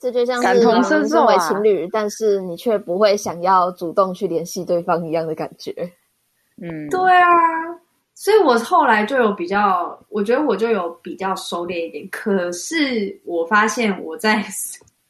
[0.00, 5.72] 这就像是感同身受为情侣，但是你却不会想要主动去联系对方一样的感觉。
[6.60, 7.28] 嗯，对啊，
[8.14, 12.08] 所以我后来就有比较，我觉得我就有比较收敛一点。
[12.10, 14.44] 可是我发现我在。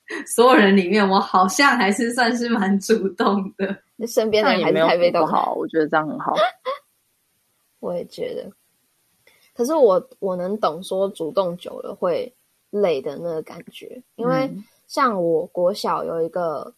[0.27, 3.75] 所有人里面，我好像还是算是蛮主动的。
[3.97, 6.35] 那身边的人还是太被动，好，我觉得这样很好。
[7.81, 8.53] 我也觉得，
[9.55, 12.31] 可是我我能懂说主动久了会
[12.69, 14.49] 累的那个感觉，因为
[14.87, 16.75] 像我国小有一个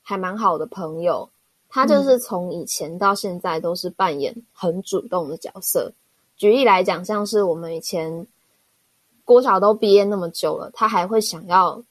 [0.00, 1.28] 还蛮好的朋友，
[1.70, 5.90] 他就是从以前到现在都是扮演很主动的角色。
[6.36, 8.26] 举例来讲，像是我们以前
[9.24, 11.82] 郭晓都毕业那么久了，他还会想要。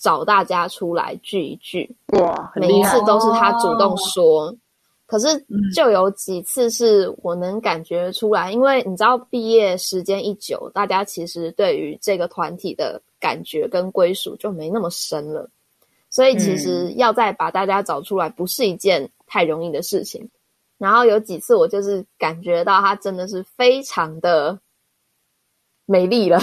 [0.00, 2.50] 找大家出来聚一聚，哇！
[2.56, 4.56] 每一次都是他主动说，哦、
[5.04, 5.26] 可是
[5.74, 15.46] 就有几次是我能感觉出来，嗯、因为你知道，毕业时间一久，大家其实对于这个团体的感觉跟归属就没那么深了，
[16.08, 20.24] 所以其实要再把大家找出来，不是一件太容易的事情。
[20.24, 20.30] 嗯、
[20.78, 24.58] 然后有几次，我就是感觉到他真的是非常的
[25.86, 26.40] 美丽了。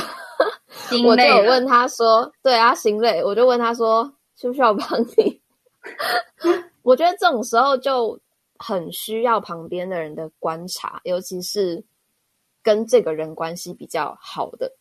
[1.06, 5.42] 我就有问他说：“对啊，心累。”我就问他说：“需不需要帮你？”
[6.82, 8.18] 我觉得这种时候就
[8.58, 11.84] 很需要旁边的人的观察，尤其是
[12.64, 14.72] 跟这个人关系比较好的，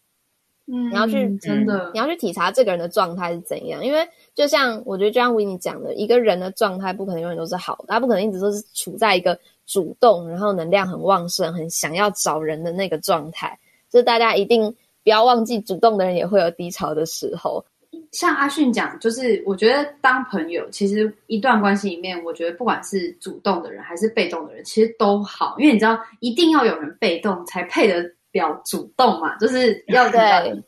[0.66, 3.85] 嗯，你要去真的，你要去体察这个人的状态是怎样。
[3.85, 13.59] 因为就像我觉得，就像维尼讲的，一个人的状态不可能永远都是好的，他不可能一直都是处在一个主动，然后能量很旺盛、很想要找人的那个状态。
[13.90, 14.74] 就是大家一定。
[15.05, 17.64] 不要忘记，主动的人也会有低潮的时候。
[18.11, 28.02] 像阿迅讲，就是我觉得当朋友，其实一段关系里面，我觉得不管是主动的人还是被动的人，其实都好，因为你知道，一定要有人被动才配得
[28.38, 30.64] 了主动嘛，就是要对，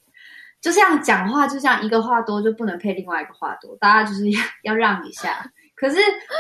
[0.61, 5.51] 就像讲话，就像一个话多就不能配另外一个话多，大家就是要要让一下。
[5.75, 5.99] 可是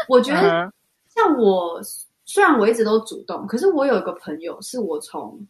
[0.08, 0.72] 我觉得，
[1.14, 1.80] 像我
[2.24, 5.46] 虽然我一直都主动，可是我有一个朋友是我从。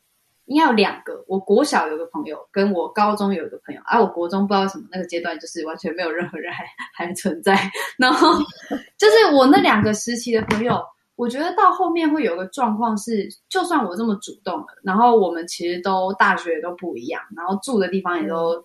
[0.50, 6.64] 应该有两个，我国小有个朋友，跟我高中有一个朋友，而、啊、我国中不知道什么那个阶段就是完全没有任何人还
[6.94, 7.70] 还存在。
[7.98, 8.32] 然后
[8.96, 10.82] 就是我那两个时期的朋友，
[11.18, 18.64] 我觉得到后面会有个状况是，就算我这么主动了，然后我们其实都大学都不一样，然后住的地方也都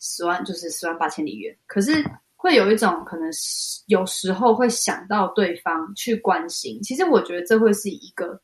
[0.00, 2.02] 十万就是十万八千里远，可是
[2.36, 3.30] 会有一种可能
[3.86, 6.80] 有时候会想到对方去关心。
[6.82, 8.40] 其实我觉得这会是一个。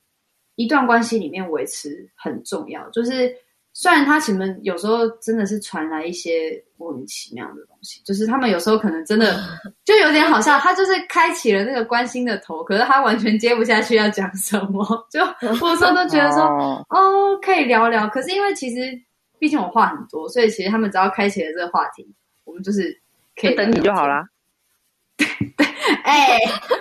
[0.59, 3.31] 一段关系里面维持很重要，就是
[3.79, 9.39] 虽然他前面有时候真的是传来一些莫名其妙的东西，就是他们有时候可能真的
[9.85, 15.21] 就有点好笑，他就是开启了那个关心的头，可是他完全接不下去要讲什么， 就
[15.61, 16.43] 我有时候都觉得说
[16.89, 18.99] 哦，可以聊聊，可是因为其实
[19.39, 22.11] 毕竟我话很多，所以其实他们只要开启了这个话题，
[22.45, 22.99] 我们就是
[23.39, 24.27] 可以等你就好啦。
[25.19, 25.67] 对对，
[26.03, 26.39] 哎，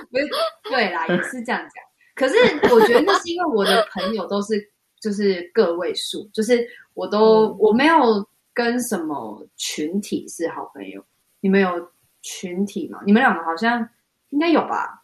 [0.10, 0.30] 不是，
[0.70, 1.84] 对啦，也是这样讲。
[2.16, 2.36] 可是
[2.74, 11.06] 我觉得那是因为我的朋友都是就是个位数，就是我都我没有跟什么群体是好朋友。
[11.42, 11.92] 你们有
[12.24, 13.00] 群体吗？
[13.06, 13.88] 你们两个好像
[14.32, 15.04] 应该有吧？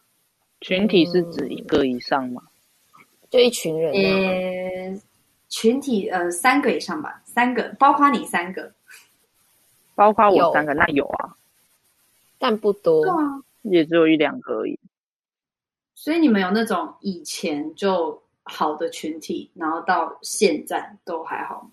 [0.60, 2.42] 群体是指一个以上吗？
[3.30, 3.92] 就一群人？
[3.92, 5.00] 呃，
[5.48, 8.72] 群体呃三个以上吧，三个包括你三个，
[9.94, 11.36] 包括我三个，那有啊，
[12.38, 14.78] 但不多，对啊，也只有一两个而已。
[15.94, 21.70] 所以你们有那种以前就好的群体，然后到现在都还好吗？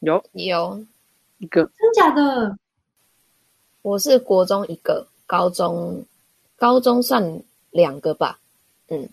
[0.00, 0.84] 有有
[1.38, 2.58] 一个，真假的？
[3.82, 6.04] 我是国中一个，高中
[6.56, 8.38] 高中算两个吧。
[8.88, 9.08] 嗯，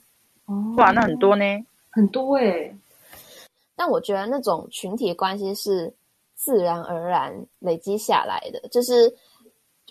[0.46, 1.44] 哦，哇，那很多呢，
[1.90, 2.76] 很多欸。
[3.76, 5.94] 但我觉得那种群体关系是
[6.36, 9.16] 自然而然累积下来的，就是。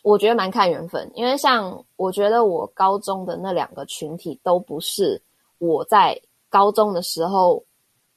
[0.03, 5.19] 我觉得蛮看缘分，因为像我觉得我高中的那两个群体都不是
[5.57, 7.65] 我在高中的时候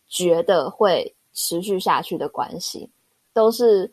[0.09, 2.89] 觉得会持续下去的关系，
[3.33, 3.89] 都是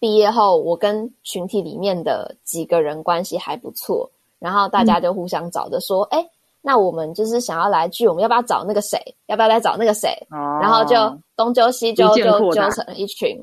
[0.00, 6.30] 毕业后我跟群体里面的几个人关系还不错，然后大家就互相找着说，哎、嗯，
[6.62, 8.98] 那我们就是想要来聚，我们要不要找那个谁？
[9.26, 10.08] 要不要来找那个谁？
[10.30, 10.96] 哦、然后就
[11.36, 13.38] 东揪西揪，就揪成了一群，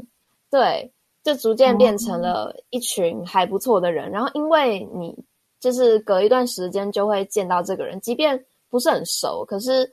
[0.50, 0.92] 对。
[1.24, 5.18] 就逐渐变成了一群还不错的人，然后因为你
[5.58, 8.38] 就是隔一段时间就会见到这个人，即便
[8.70, 9.89] 不是很熟，可是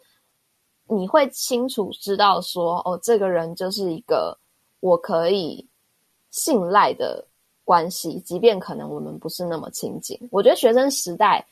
[0.90, 4.37] 你会清楚知道说，哦，这个人就是一个
[4.81, 5.66] 我可以
[6.31, 7.24] 信赖的
[7.64, 10.18] 关系，即便可能我们不是那么亲近。
[10.31, 11.46] 我觉得学生时代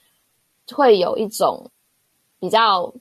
[0.73, 1.71] 会有一种
[2.39, 2.93] 比较，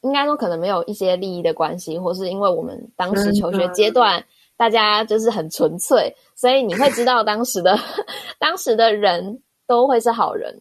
[0.00, 4.24] 应该说可能没有一些利益的关系，或是因为我们当时求学阶段。
[4.58, 7.78] 大家就是很纯粹，所以你会知道当时的
[8.40, 10.58] 当时的人都会是好人，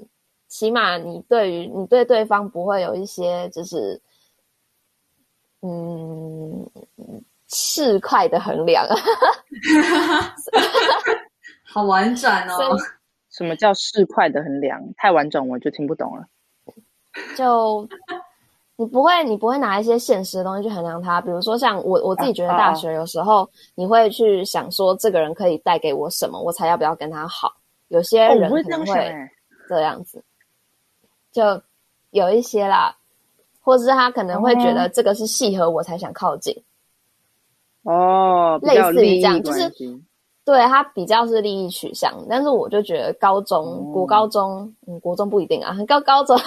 [0.49, 3.97] 起码你对于你对对方不会有一些就是
[5.65, 6.69] 嗯
[7.47, 8.85] 市侩的衡量，
[11.63, 12.77] 好婉转哦。
[13.29, 14.81] 什么叫市侩的衡量？
[14.97, 16.25] 太婉转我就听不懂了。
[17.35, 17.87] 就。
[18.77, 27.53] 你不会，你不会拿一些现实的东西去衡量他，比如说像我，我自己觉得大学有时候你会去想说，这个人可以带给我什么，我才要不要跟他好。
[27.87, 29.13] 有些人可能会
[29.69, 30.21] 这样子，
[31.31, 31.61] 就
[32.09, 32.93] 有一些啦，
[33.65, 36.55] 或者是他可能会觉得这个是契合我才想靠近。
[37.83, 39.99] 哦，类似于这样，就是。
[40.45, 46.39] 对，他比较是利益取向，但是我就觉得高中、嗯、国高中，嗯，国中不一定啊，高高中，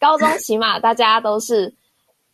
[0.00, 1.72] 高中起码大家都是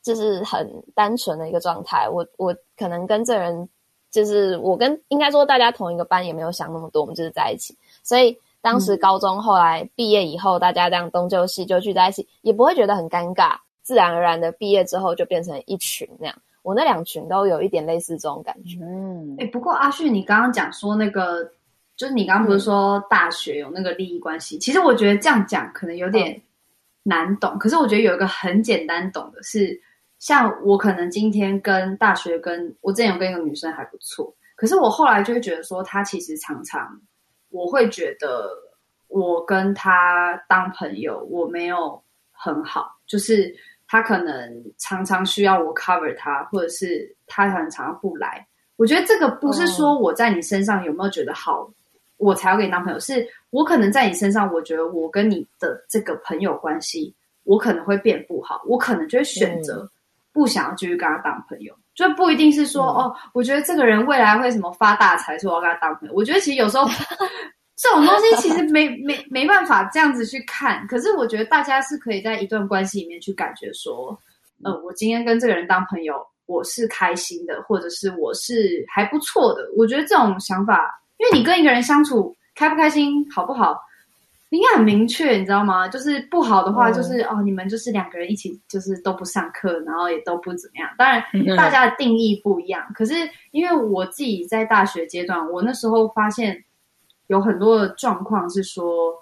[0.03, 2.09] 就是很单纯的一个状态。
[2.09, 3.69] 我我可能跟这人
[4.11, 7.77] 就是我跟应该说大家同一个班，也没有想那么多，我们就是在一起。
[8.03, 13.59] 所以当时高中后来毕业以后，嗯、大家这样东就西就聚在一起，也不会觉得很尴尬，
[13.89, 16.43] 自然而然的毕业之后就变成一群那样。
[16.61, 18.79] 我那两群都有一点类似这种感觉。
[18.83, 21.43] 嗯，哎、欸，不过阿旭，你刚刚讲说那个，
[21.97, 24.59] 就是你刚刚不是说大学有那个利益关系？
[24.59, 26.39] 嗯、其实我觉得这样讲可能有点
[27.03, 27.53] 难懂。
[27.55, 29.81] 嗯、可是我觉得有一个很简单懂的是，
[30.19, 37.01] 像我可能今天跟大学跟我之前有跟一个女生还不错，可是我后来就会觉得说，她其实常常
[37.49, 38.51] 我会觉得
[39.07, 43.57] 我跟她当朋友我没有很好，就是。
[43.89, 48.47] 他可能常常需要我 cover 他，或者是他很常常不来。
[48.77, 51.75] 我觉得这个不是说我在你身上有没有觉得好，嗯、
[52.19, 53.01] 我才要跟你当朋友。
[53.01, 57.15] 是我可能在你身上，我觉得我跟你的这个朋友关系，
[57.45, 59.91] 我可能会变不好，我可能就会选择
[60.33, 61.73] 不想要继续跟他当朋友。
[61.73, 66.15] 嗯、就不一定是说、嗯、哦，我觉得这个人未来会什么发大财，所以我要跟他当朋友。
[66.15, 66.87] 我觉得其实有时候。
[67.81, 74.19] 这种东西其实没 没没办法这样子去看，可是我觉得大家是可以在一段关系里面去感觉说，
[74.65, 76.17] 呃，我今天跟这个人当朋友，
[76.47, 79.63] 我是开心的，或者是我是还不错的。
[79.77, 83.81] 我觉得这种想法，因为你跟一个人相处，开不开心，好不好？
[84.51, 85.87] 应该很明确，你知道吗？
[85.87, 90.89] 就是不好的话，就是、嗯、哦，你们就是两个人一起，就是都不上课，然后也都不怎么样。
[90.97, 91.23] 当然，
[91.55, 92.83] 大家的定义不一样。
[92.89, 93.15] 嗯、可是
[93.51, 96.65] 因为我自己在大学阶段，我那时候发现
[97.29, 99.17] 有很多的状况是说，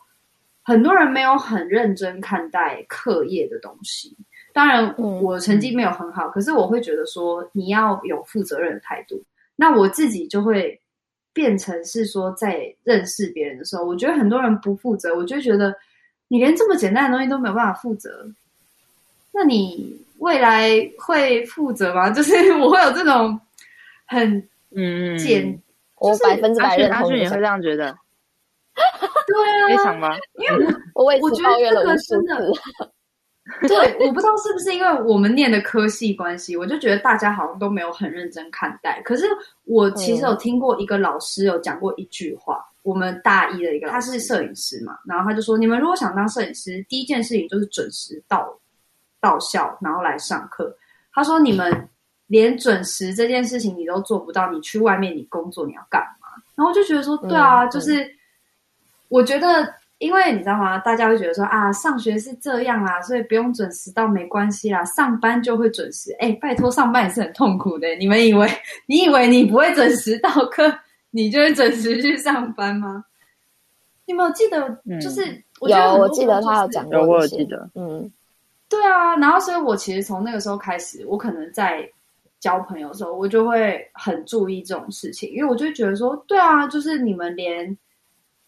[0.63, 4.17] 很多人没有很认真看待课业的东西。
[4.53, 9.23] 当然，我成绩没有很好，嗯、可是我会觉得说，你要有负责任的态度。
[9.55, 10.81] 那我自己就会。
[11.37, 15.77] 变成是说，在认识别人的时候，我觉得很多人不负责，我就觉得
[16.29, 18.27] 你连这么简单的东西都没有办法负责，
[19.33, 22.09] 那你未来会负责吗？
[22.17, 23.39] 就是我会有这种
[24.07, 25.61] 很嗯简，
[25.99, 27.97] 我百分之百认同，阿俊也会这样觉得，
[29.27, 30.17] 对啊，非常吗？
[30.35, 32.53] 因为我我我觉得这个真的。
[33.69, 39.01] 对，我不知道是不是因为我们念的科系关系，我就觉得大家好像都没有很认真看待。
[39.03, 39.25] 可是
[39.63, 48.53] 我其实有听过一个老师有讲过一句话，嗯、我们大一的一个，他是摄影师嘛，然后他就说：你们如果想当摄影师，第一件事情就是准时到
[49.21, 50.77] 到校，然后来上课。
[51.13, 51.89] 他说：你们
[52.27, 56.29] 连准时这件事情你都做不到，你去外面你工作你要干嘛？
[56.55, 58.09] 然后我就觉得说，对啊，嗯、就是
[59.09, 59.75] 我觉得。
[59.99, 60.77] 因为你知道吗？
[60.81, 64.85] 大家会觉得说啊，上学是这样啊，所以不用准时到没关系啦。
[64.85, 66.15] 上班就会准时。
[66.19, 67.89] 哎，拜托，上班也是很痛苦的。
[67.95, 68.47] 你们以为
[68.85, 70.71] 你以为你不会准时到课，
[71.11, 73.07] 你就会准时去上班吗？
[74.05, 74.69] 你有没有记得？
[75.01, 77.67] 就是、嗯、我觉得有，我记得他有讲过，我有记得。
[77.75, 78.13] 嗯，
[78.69, 79.17] 对啊。
[79.17, 81.89] 然后，所以我其实从那个时候开始，我可能在
[82.47, 87.77] 交朋友的时候，我就会很注意这种事情，因为我就觉得说，对啊，就是你们连。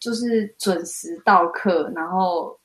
[0.01, 2.57] 就是准时到课，然后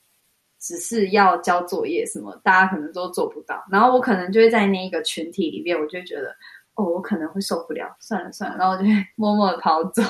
[0.59, 3.55] 只是要交作业什么，大家可能都做不到。
[3.71, 6.27] 然后我可能就会在那一个群体里面，我就会觉得，
[6.75, 10.03] 哦，我可能会受不了，算了算了，然后我就会 默默的跑走。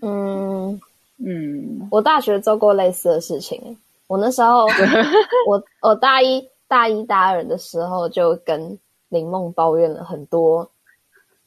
[0.00, 0.80] 嗯
[1.18, 3.76] 嗯，我大学做过类似的事情。
[4.06, 4.64] 我那时候，
[5.48, 8.78] 我我大一大一大二的时候就跟
[9.12, 10.68] 林梦抱怨了很多，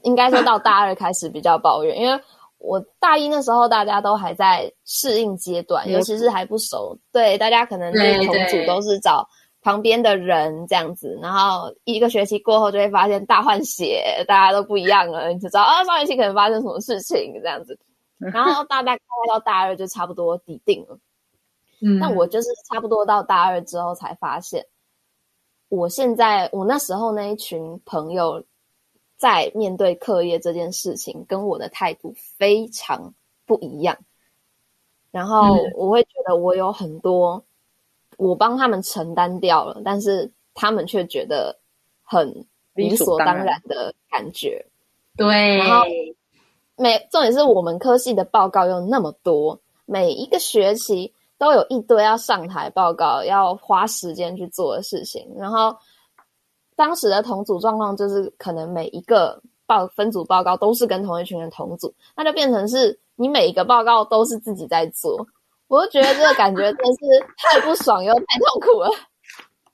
[0.04, 2.18] 应该说到大二开始比较抱怨，因为。
[2.58, 6.98] 我大一那时候，大家都还在适应阶段，尤其是还不熟。
[7.12, 9.28] 对，大家可能就是同组都是找
[9.62, 17.78] 旁边的人这样子，然后一个学期过后就会发现大换血，大家都不一样了，你就知道啊，上学期可能发生什么事情这样子。
[18.18, 18.98] 然后大概
[19.32, 20.98] 到大二就差不多底定了。
[21.84, 24.66] 嗯，但我就是差不多到大二之后才发现，
[25.76, 28.44] 我现在我那时候那一群朋友。
[29.18, 33.14] 在面对课业这件事情，跟我的态度非常
[33.46, 33.98] 不一样。
[35.10, 37.42] 然后我会觉得我有很多，
[38.18, 41.58] 我帮他们承担掉了，但是他们却觉得
[42.04, 44.66] 很理所当然的感觉。
[45.16, 45.86] 对，然后
[46.76, 55.76] 每重点是我们科系的报告又那么多，每一个学期都有一堆要上台报告，要花时间去做的事情，然后。
[56.78, 65.26] 当时的同组状况就是，可能每一个报分组报告都是跟同一群人同组，那就变成是你每一个报告都是自己在做，
[65.70, 67.02] 我就觉得这个感觉真是
[67.38, 68.90] 太不爽又太痛苦了。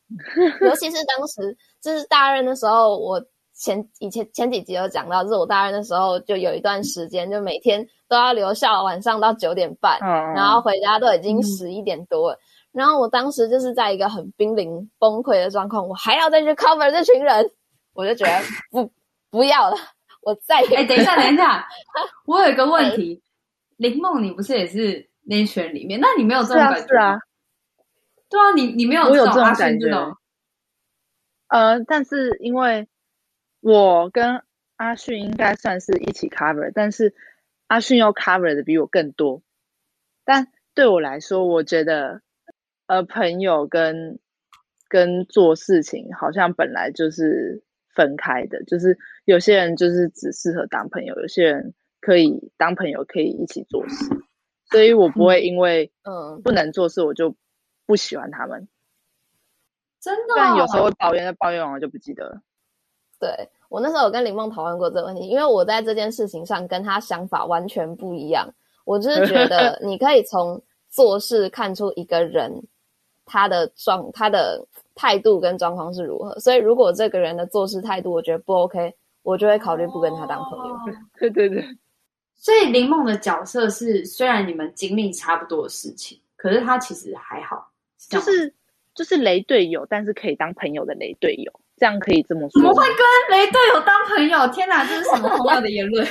[0.62, 3.20] 尤其是当时就是大二的时候，我
[3.62, 9.99] 前以前前几集有讲到，就是我大二的时候就有一段时间，就每天都要留校，晚上到九点半，
[10.36, 12.38] 然后回家都已经十一点多了。
[12.72, 17.51] 然后我当时就是在一个很濒临崩溃的状况，我还要再去 cover 这群人，
[17.93, 18.41] 我就觉得
[18.72, 18.91] 不
[19.30, 19.78] 不要了，
[20.24, 21.68] 我再哎，等一下，等一下，
[22.26, 23.22] 我有一个问题，
[23.78, 25.99] 林梦，你不是也是那一群里面？
[25.99, 26.88] 那你没有这种感觉？
[26.88, 27.20] 是啊，
[28.28, 29.88] 对啊，你你没有这种，我有这种感觉。
[31.49, 32.88] 呃，但是因为
[33.62, 34.43] 我跟
[34.76, 37.16] 阿迅应该算是一起 cover，但是
[37.68, 39.41] 阿迅又 cover 的比我更多，
[40.26, 42.22] 但对我来说，我觉得。
[42.88, 44.20] 呃，朋友跟
[44.89, 47.64] 跟做事情好像本来就是
[47.95, 54.09] 分开的，就是有些人就是只适合当朋友，有些人可以当朋友，可以一起做事，
[54.66, 57.34] 所以我不会因为嗯不能做事我就
[57.86, 58.68] 不喜欢他们。
[60.01, 62.41] 真的，但有时候会抱怨，抱怨完我就不记得了。
[63.22, 68.53] 对，我那时候有跟林梦讨论过这个问题，因为我在这件事情上跟他想法完全不一样。
[68.84, 72.61] 我就是觉得 你可以从做事看出一个人。
[73.24, 74.61] 他的状，他的
[74.93, 76.38] 态度跟状况是如何？
[76.38, 78.93] 所以，如果这个人的做事态度我觉得不 OK，
[79.24, 80.74] 我就会考虑不跟他当朋友。
[80.74, 80.80] 哦、
[81.17, 81.63] 对对对。
[82.36, 87.72] 所以，林梦的角色是，虽然你们经历差不多的事情，可是他其实还好，
[88.09, 88.53] 就是
[88.95, 92.51] 就是雷队友，但是可以当朋友的雷队友这样可以这么说。
[92.51, 94.47] 怎么会跟雷队友当朋友？
[94.49, 96.05] 天哪，这是什么荒谬的言论？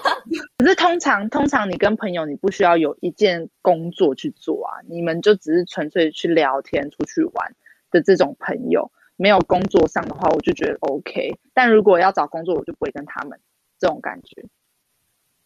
[0.56, 7.54] 可是通常，通常你跟朋友，你不需要有一件工作去做啊，你们就只是纯粹去聊天、出去玩
[7.90, 11.38] 的这种朋友，没有工作上的话，我就觉得 OK。
[11.52, 13.38] 但如果要找工作，我就不会跟他们
[13.78, 14.46] 这种感觉。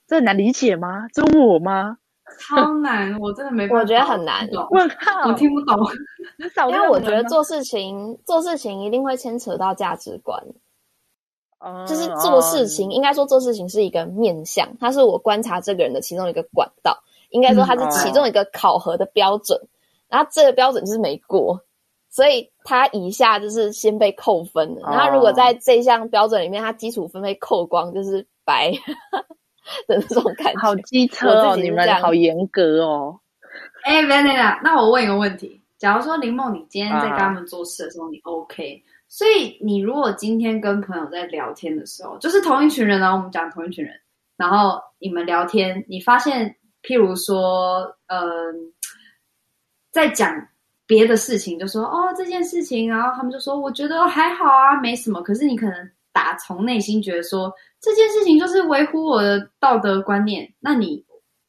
[0.06, 1.08] 这很难理解吗？
[1.12, 1.98] 这问我吗？
[2.38, 3.82] 超难，我真的没办法。
[3.82, 4.48] 我觉得很难。
[4.70, 5.78] 我靠，我听不懂。
[6.70, 10.42] 因为我觉得做事情，做事情一定会牵扯到价值观。
[11.60, 16.98] 哦，就是做事情，应该说做事情是一个面向，它是我观察这个人的其中一个管道。
[17.30, 19.60] 应该说它是其中一个考核的标准。
[20.08, 21.60] 然后这个标准就是没过，
[22.08, 24.82] 所以他以下就是先被扣分的。
[24.82, 28.72] 然后如果在这项标准里面，他基础分被扣光，就是白。
[29.88, 31.56] 的那种感觉，好机车哦！
[31.56, 33.18] 你们好严格哦。
[33.84, 38.82] 哎、欸、Vanilla，那我问一个问题：假如说林梦，你今天在跟他们做事的时候，你 OK？
[39.08, 43.94] 所以你如果今天跟朋友在聊天的时候，就是同一群人呢、啊，我们讲同一群人，
[44.36, 48.54] 然后你们聊天，你发现，譬如说，嗯、呃，
[49.92, 50.48] 在讲
[50.86, 55.22] 别的事情，就说哦这件事情，然后他们就说我觉得还好啊，没什么。
[55.22, 57.52] 可是你可能打从内心觉得说。
[57.84, 61.04] 这件事情就是维护我的道德观念，那你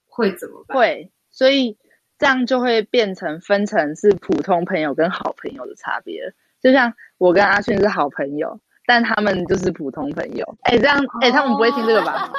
[0.05, 0.77] 会怎么办？
[0.77, 1.77] 会，所以
[2.19, 6.21] 这样就会变成分成是普通朋友跟好朋友的差别。
[6.61, 10.57] 就像我跟阿迅是好朋友，但他们就是普通朋友。
[10.63, 12.29] 哎，这样，哎，他们不会听这个吧？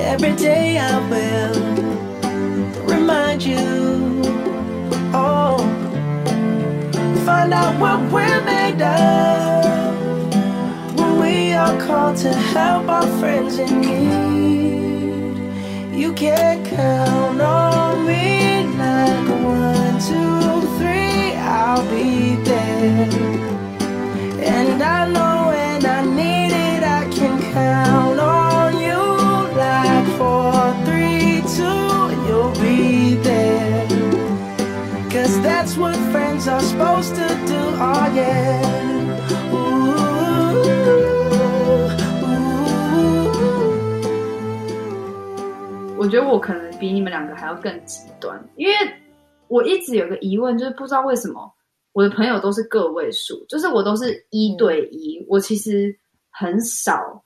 [0.00, 1.60] Every day I will
[2.84, 4.22] remind you.
[5.12, 5.58] Oh,
[7.24, 9.64] find out what we're made of
[10.98, 15.36] when we are called to help our friends in need.
[15.96, 21.34] You can count on me like one, two, three.
[21.36, 23.10] I'll be there,
[24.42, 28.07] and I know when I need it, I can count.
[45.96, 48.74] 我觉得我可能比你们两个还要更极端，因为
[49.48, 51.52] 我一直有个疑问，就是不知道为什么
[51.92, 55.94] 我的朋友都是个位数，就是我都是一对一，嗯、我其实
[56.30, 57.22] 很少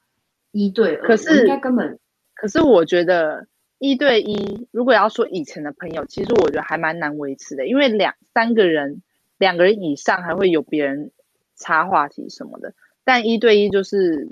[0.50, 1.96] 一对二，可是应该根本，
[2.34, 3.46] 可是我觉得
[3.82, 9.02] 一对一，如果要说以前的朋友，其实我觉得还蛮难维持的，因为两三个人，
[9.38, 11.10] 两个人以上还会有别人
[11.56, 14.28] 插话题什么的，但一对一就是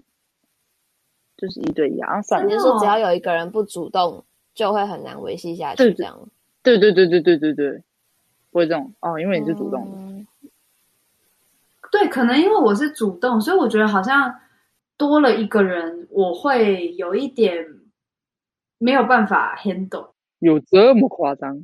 [1.37, 4.25] 就是一对一啊，算了，就是只要有一个人不主动。
[4.53, 6.29] 就会很难维系下去，这样。
[6.63, 7.83] 对对对对对对对，
[8.51, 9.97] 不会这种哦，因为你是主动的。
[9.97, 10.27] 嗯。
[11.91, 14.41] 对，可能因为我是主动，所以我觉得好像
[14.99, 17.65] 多了一个人，我会有一点
[18.81, 20.09] 没有办法 handle。
[20.41, 21.57] 有这么夸张？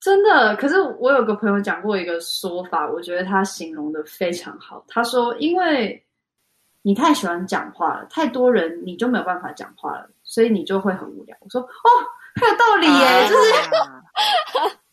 [0.00, 0.54] 真的。
[0.56, 4.84] 可是我有个朋友讲过一个说法，我觉得他形容的非常好。
[4.86, 6.00] 他说：“因为
[6.82, 11.36] 你太喜欢讲话了，太多人你就没有办法讲话了。”所以你就会很无聊。
[11.40, 11.88] 我说哦，
[12.36, 13.52] 很有道理耶，啊、就是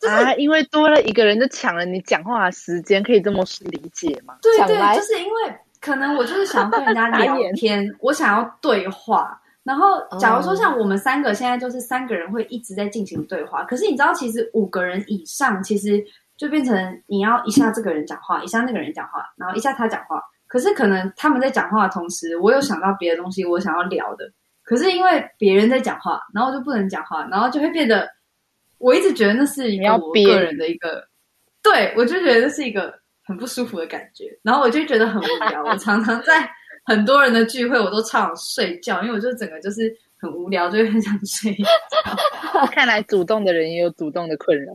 [0.00, 4.38] 就是、啊、因为多了一个人就抢了你讲话的时间，可以这么理解吗？
[4.42, 9.40] 对对，就是因为可能我就是想跟人家 聊天，我想要对话。
[9.66, 16.02] 然后假如说像我们三个现在就是三个人会一直在进行对话，可是你知道，其实五个人以上其实
[16.36, 20.22] 就变成你要一下这个人讲话，一下那个人讲话，然后一下他讲话。
[20.46, 24.24] 可是可能他们在讲话的同时，我有想到别的东西，我想要聊的。
[24.62, 28.08] 可是因为别人在讲话，然后就不能讲话，然后就会变得，
[28.78, 31.04] 我一直觉得那是一个我个人的一个，
[31.60, 32.94] 对，我就觉得这是一个
[33.24, 35.64] 很不舒服的感觉，然后我就觉得很无聊。
[35.64, 36.48] 我常常在
[36.86, 41.64] 很多人的聚会，我都超想睡觉，因为我就整个就是很无聊，就会很想睡觉。
[42.72, 44.72] 看来主动的人也有主动的困扰，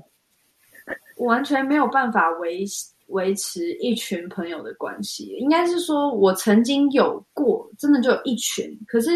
[1.16, 2.66] 我完全没有办法维
[3.07, 5.36] 维持一群朋友的关系。
[5.39, 9.09] 应该是说我曾经有过，真的就有一群，可是。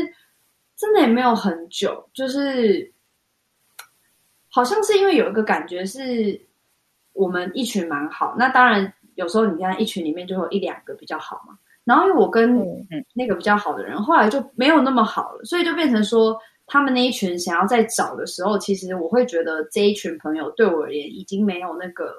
[0.77, 2.91] 真的也没有很久，就是
[4.49, 6.37] 好像是因为有一个感觉是
[7.13, 11.57] 我们一群蛮好，那当然有时候你看一群里面就会有一两个比较好嘛。
[11.85, 12.61] 然后因为我跟
[13.13, 22.11] 那个比较好的人后来就没有那么好了，所以就变成说他们那一群想要再找的时候，其实我会觉得这一群朋友对我而言已经没有那个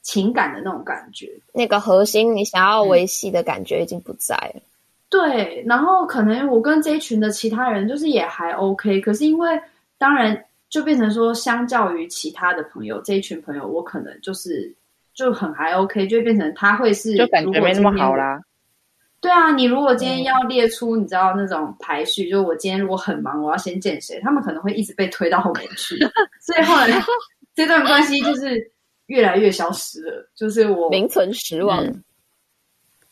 [0.00, 4.62] 情感的那种感觉，那个核心你想要维系的感觉已经不在了。
[5.10, 9.60] 对，然后可能我跟这一群的其他人就是也还 OK，可是因为
[9.98, 14.74] 当然就变成说，相较于其他的朋友，这一群朋友我可能就是
[15.12, 18.42] 就很还 OK，就会变成他会是就感觉没那么好啦。
[19.22, 25.96] 对啊，你如果今天要列出你知道那种排序，就是我今天如果很忙，我要先见谁，他们可能会一直被推到后面去，
[26.40, 26.88] 所以后来
[27.54, 28.70] 这段关系就是
[29.06, 31.82] 越来越消失了，就是我名存实亡。
[31.86, 32.04] 嗯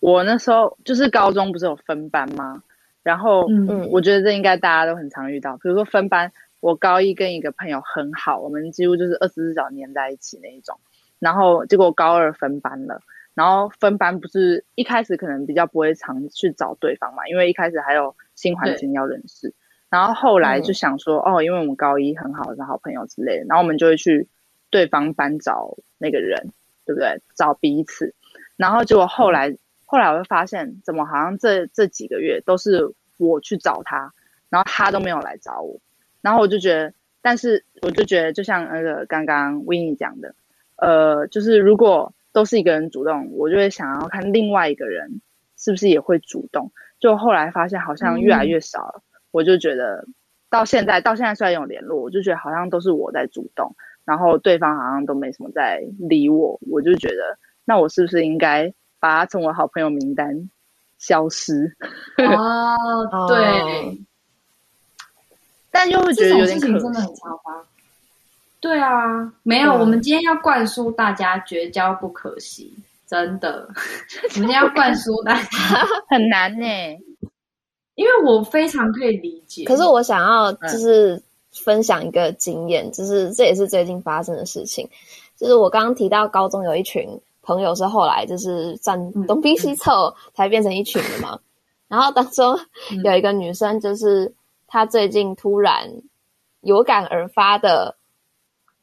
[0.00, 2.62] 我那时候就是高中不是有分班吗？
[3.02, 5.54] 然后，嗯，我觉得这应该大家都很常遇到。
[5.58, 10.74] 比如说分班，我高一跟一个朋友很好，我们几乎就是二十四小时黏在一起那一种。
[11.18, 12.98] 然后结果高二分班了，
[13.34, 19.54] 然后分班不是一开始可能比较不会常去找对方嘛，因为一开始还有新环境要认识。
[19.88, 24.28] 然后后来就想说，哦，因为我们高一很好的好朋友之类的，然后我们就会去
[24.70, 26.52] 对方班找那个人，
[26.84, 27.20] 对不对？
[27.34, 28.14] 找彼此。
[28.56, 29.56] 然后结果后来。
[29.92, 34.12] 后来我就发现，怎么好像这这几个月都是我去找他，
[34.48, 35.80] 然后他都没有来找我，
[36.20, 40.32] 然后我就觉得，但是我就觉得，就像那个刚刚 Winnie 讲的，
[40.76, 45.20] 呃，就是如果都是一个人主动，我就会想要看另外一个人
[45.56, 46.72] 是不是也会主动。
[46.98, 50.06] 就后来发现好像越来越少了，嗯、我就觉得
[50.48, 53.74] 到现在到现在虽然有联络，我就觉得好像都是我在主动，
[54.04, 58.72] 然后对方好像都没什么在理我，我就觉得那我是不是应该？
[59.02, 60.50] 把他从我好朋友名单
[60.98, 61.74] 消失
[62.36, 63.98] 哦，对，
[65.70, 67.64] 但又会觉得有点可惜，真的很超发。
[68.60, 72.72] 对啊，没有，我们今天要灌输大家绝交不可惜，
[73.06, 75.48] 真的，我们今天要灌输大家
[76.08, 76.66] 很难呢，
[77.94, 79.64] 因为我非常可以理解。
[79.64, 84.88] 可是我想要就是分享一个经验，就是这也是最近发生的事情，
[85.36, 87.20] 就是我刚刚提到高中有一群。
[87.42, 91.40] 朋友是后来就是站东拼西凑才变成一群的嘛， 嗯、
[91.88, 92.56] 然后当中
[93.02, 94.32] 有一个女生，就是
[94.68, 95.90] 她最近突然
[96.60, 97.96] 有感而发的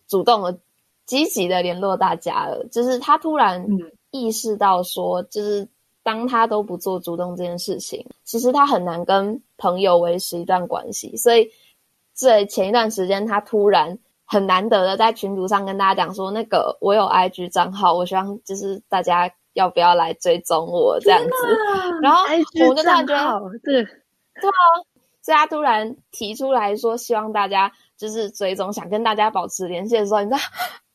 [0.07, 0.57] 主动的
[1.05, 3.67] 积极的联络大家了，就是他突然
[4.11, 5.67] 意识到说，就是
[6.03, 11.49] 当他都不做主动这件事情，其实他很难跟朋友维持一段关系，所以
[12.13, 13.99] 在前一段时间，他突然。
[14.29, 21.31] 很难得的在群组上跟大家讲说，那个我有 IG 账号，我希望就是大家要不要来追踪我这样子。
[22.01, 22.25] 然后
[22.67, 24.59] 我就突然觉得，对，对啊，
[25.21, 30.37] 所以他突然提出来说，希望大家就是追踪，想跟大家保持联系的时候，你知道，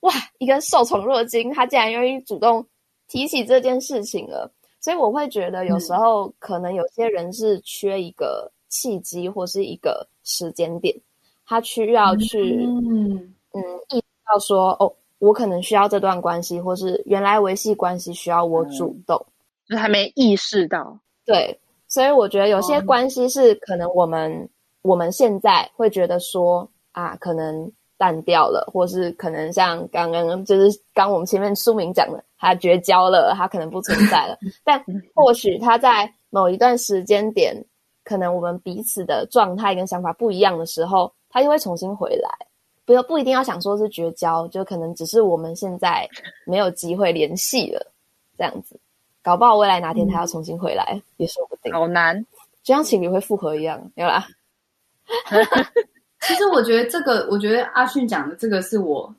[0.00, 2.64] 哇，一个受宠若惊，他竟然愿意主动
[3.08, 4.50] 提起这件事情了。
[4.80, 10.96] 所以我会觉得，有时候可能有些人是缺一个契机或是一个时间点。
[11.44, 19.24] 他需要去，嗯嗯，意识到说，哦，我可能需要这段关系，或是原来维系关系需要我主动，
[19.66, 20.98] 就还没意识到。
[21.24, 24.48] 对，所以我觉得有些关系是可能我们、哦、
[24.82, 34.38] 我们现在会觉得说啊，可能淡掉了，或是可能像刚刚就是刚我们前面书名讲的，他绝交了，他可能不存在了。
[34.64, 34.82] 但
[35.14, 37.56] 或许他在某一段时间点，
[38.04, 41.12] 可能我们彼此的状态跟想法不一样的时候。
[41.34, 42.28] 他又会重新回来，
[42.84, 46.06] 不要不一定要想说是绝交，就可能只是我们现在
[46.44, 47.90] 没有机会联系了，
[48.36, 48.78] 这样子，
[49.22, 51.72] 搞不好未来哪天他要重新回来、嗯、也说不定。
[51.72, 52.22] 好难，
[52.62, 54.26] 就像情侣会复合一样，有啦。
[56.22, 59.14] 其实我觉得这个，我觉得阿迅讲的这个是我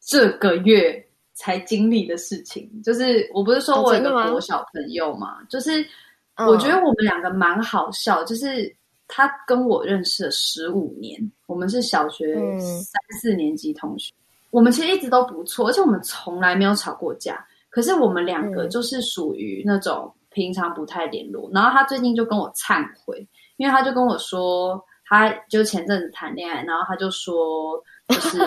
[0.00, 5.86] 这个月才经历的事情，就是我不是说我有个国小朋友嘛，哦、就是
[6.36, 8.74] 我觉得我们两个蛮好笑，就是。
[9.08, 11.16] 他跟我认识了十五年，
[11.46, 17.46] 我们是小学三四年级同学，嗯、我们其实一直都不错，而且我们从来没有吵过架。
[17.70, 21.48] 可是我们两个就是属于那种平常不太联络。
[21.50, 23.24] 嗯、然后他最近就跟我忏悔，
[23.58, 28.38] 因为他就跟我说，他就前阵子谈恋爱，然后他就说，就是，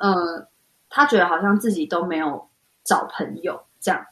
[0.00, 0.48] 嗯、 呃，
[0.88, 2.48] 他觉得好像自己都没有
[2.84, 4.06] 找朋友这样。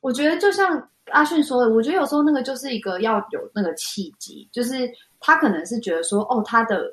[0.00, 0.88] 我觉得就像。
[1.12, 6.92] 阿迅说的，我觉得有时候那个就是一个要有那个契机，就是他可能是觉得说，哦，他的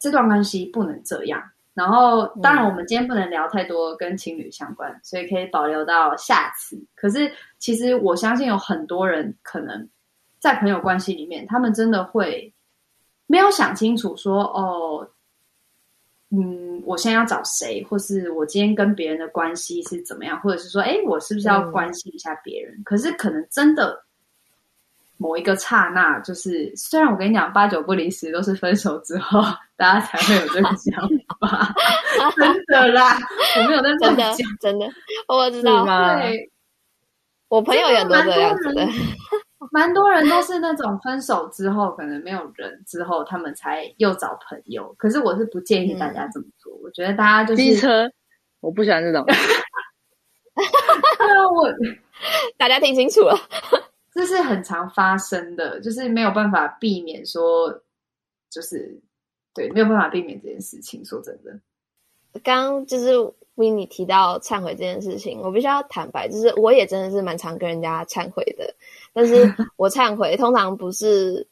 [0.00, 1.40] 这段关系不能这样。
[1.72, 6.76] 然后，当然我们今天不能聊太多跟情侣相关，所以可以保留到下次。
[6.96, 9.88] 可是，其实我相信有很多人可能
[10.40, 12.52] 在朋友关系里面，他们真的会
[13.26, 15.08] 没有想清楚说，哦。
[16.34, 22.72] 嗯，我现在要找谁，或是我今天跟别人的关系是怎么样，或者是说，哎，我是不是要关心一下别人？
[22.78, 24.02] 嗯、可是可能真的
[25.18, 29.42] 某一个刹那，就是虽然我跟你讲八九不离十，都是分手之后
[29.76, 31.06] 大家才会有这个想
[31.38, 31.74] 法，
[32.34, 33.18] 真的啦，
[33.58, 34.86] 我没有在讲，真的，真的，
[35.28, 35.84] 我知道，
[36.16, 36.50] 对，
[37.48, 38.88] 我朋友也都这样子的。
[39.70, 44.92] 蛮多人都是那种分手之后可能没有人之后，他们才又找朋友。
[44.98, 48.10] 可是我是不建议大家这么做，嗯、我觉得大家就是机车，
[48.60, 49.24] 我不喜欢这种。
[49.24, 49.34] 对
[51.28, 51.72] 啊，我
[52.58, 53.36] 大家听清楚了，
[54.12, 57.70] 这是很常发生的，就是没有办法避免说，
[58.50, 59.00] 就是
[59.54, 61.04] 对，没有办法避免这件事情。
[61.04, 61.58] 说真的，
[62.42, 63.16] 刚刚就是
[63.56, 68.74] Winnie 提到忏悔这件事情，我必须要坦白，就是我也真的是蛮常跟人家忏悔的，
[69.12, 71.46] 但是我忏悔通常不是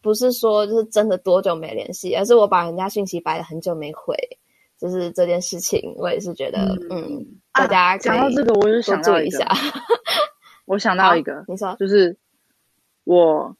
[0.00, 4.16] 不是说就是真的多久没联系，而是我把人家讯息摆了很久没回。
[4.76, 6.58] 就是这件事情，我也是觉得，
[6.90, 9.48] 嗯，嗯大家讲到这个，我就想到一下，
[10.66, 12.14] 我想 到一个，你说，就是
[13.04, 13.56] 我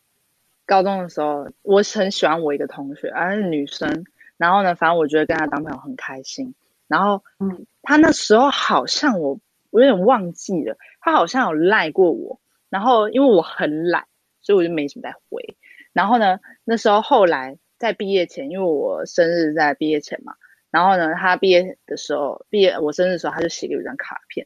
[0.67, 4.05] 高中的时候，我很喜欢我一个同学，而是女生，
[4.37, 6.53] 然后呢，反正我觉得跟她当朋友很开心，
[6.89, 9.39] 然后，嗯，她那时候好像我
[9.71, 12.41] 我有点忘记了，她好像有赖过我，
[12.75, 14.05] 然后因为我很懒，
[14.41, 15.57] 所以我就没什么再回，
[15.93, 20.35] 然后呢，那时候后来在毕业前，因为我生日在毕业前嘛。
[20.73, 24.45] 然后呢，他毕业的时候，毕业我生日的时候，他就写给我一张卡片。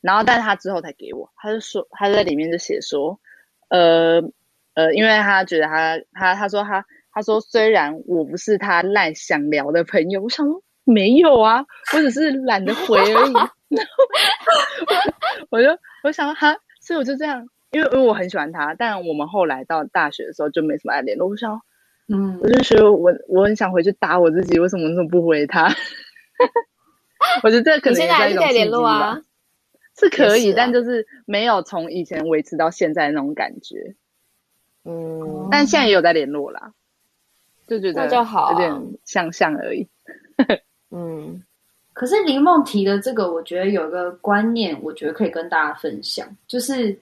[0.00, 3.18] 然后，但是他之后才给我，他就说，他在里面就写说，
[3.70, 4.22] 呃
[4.74, 13.32] 呃，因为他觉得他他他说他他说，虽然我不是他赖想聊的朋友，我想说没有啊，我只是懒得回而已。
[13.74, 15.12] 然后
[15.50, 15.68] 我就
[16.04, 21.28] 我想说哈，所以我就这样，因为因为我很喜欢他，但我们后来到大学的时候就没什么爱联络。
[21.28, 21.60] 我想。
[22.06, 25.74] 嗯，我就觉得我我很想回去打我自己，为什么那么不回他？
[27.42, 29.18] 我觉得这可能现在一种契机吧，
[29.98, 33.94] 是可以，但就是没有从以前维持到现在那种感觉。
[34.84, 36.74] 嗯，但现在也有在联络啦，
[37.66, 38.70] 就觉得那就好，有点
[39.06, 39.88] 像像而已。
[40.92, 41.42] 嗯，
[41.94, 46.94] 可是林梦提的这个，我觉得有个观念，我觉得可以跟大家分享，就是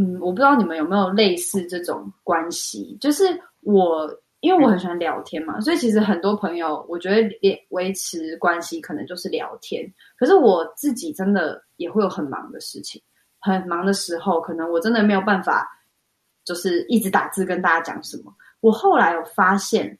[0.00, 3.38] 嗯，我不知道你们有没有类似这种关系，就是。
[3.62, 9.84] 我因为我很喜欢聊天嘛，所以其实很多朋友，我觉得维维持关系可能就是聊天。
[10.16, 13.02] 可是我自己真的也会有很忙的事情，
[13.38, 15.68] 很忙的时候，可能我真的没有办法，
[16.42, 18.34] 就是一直打字跟大家讲什么。
[18.60, 19.98] 我后来有发现，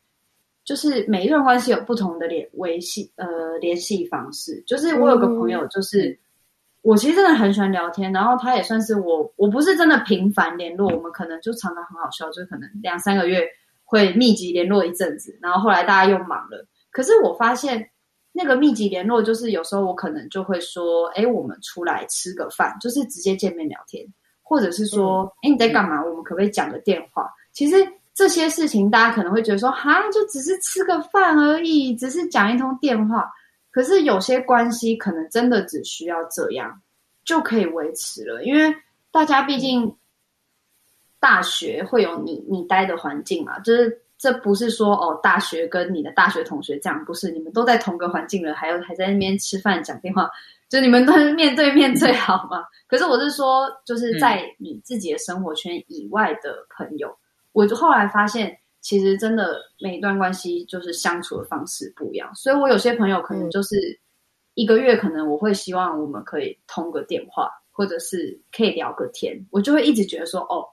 [0.65, 4.65] 就是每一段关系有不同的联维系呃联系方式。
[4.67, 6.19] 就是我有个朋友，就是、嗯、
[6.83, 13.47] 我其实真的很喜欢聊天，然后他也算是我，我不是真的频繁联络，我们可能就常常很好笑，就可能两三个月。
[13.93, 16.65] 会密集联络一阵子，然后后来大家又忙了。
[16.93, 17.91] 可是我发现，
[18.31, 24.07] 那个密集联络就是有时候我可能就会说：“哎，我们出来吃个饭，就是直接见面聊天。”
[24.45, 26.01] 或者是说：“哎，你在干嘛？
[26.05, 33.29] 我们可不可以讲个电话？”其实这些事情大家可能会觉得说：“哈，就只是吃个饭而已，只是讲一通电话。”
[33.71, 36.81] 可是有些关系可能真的只需要这样
[37.25, 38.75] 就可以维持了，因为
[39.11, 39.97] 大家毕竟。
[41.23, 43.59] 大学会有你你待的环境嘛？
[43.59, 50.31] 就是这不是说哦，大学跟你的大学同学这样，不是你们都在同个环境了，还有还在那边吃饭讲电话，
[50.71, 52.65] 就你们都是面对面最好嘛。
[52.89, 57.21] 可是我是说，就是在你自己的生活圈以外的朋友，嗯、
[57.53, 62.35] 我就后来发现，其实真的每一段关系就是相处的方式不一样。
[62.35, 63.99] 所以我有些朋友可能就是
[64.55, 70.67] 一个月，可能我会希望我们可以通个电话，或者是可以聊个天，我就会一直觉得说哦。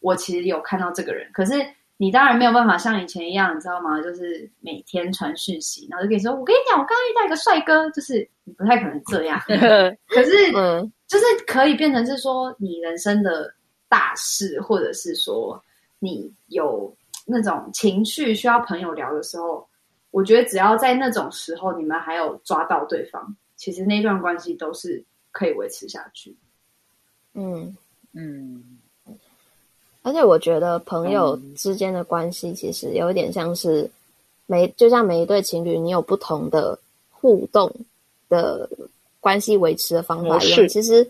[0.00, 1.54] 我其实有看到这个人，可是
[1.96, 4.00] 你当然没有办法像以前一样，你知道吗？
[4.00, 9.36] 就是每天传讯息，然后就跟你说：“我跟你讲，我刚刚遇到一个帅哥。”就是你不太可能这样。
[10.06, 13.52] 可是，嗯，就是可以变成是说你人生的
[13.88, 15.60] 大事，或者是说
[15.98, 16.96] 你有
[17.30, 19.68] 那种情绪需要朋友聊的时候，
[20.10, 26.34] 我觉得只要在那种时候，你们还有抓到对方，其实那段关系都是可以维持下去。
[27.34, 27.76] 嗯
[28.14, 28.78] 嗯。
[30.02, 33.90] 而且我觉得朋友之间的关系其实有点像是
[34.46, 36.78] 每就像每一对情侣，你有不同的
[37.10, 37.70] 互动
[38.30, 38.66] 的
[39.20, 40.66] 关系维持的方法一样。
[40.68, 41.06] 其实，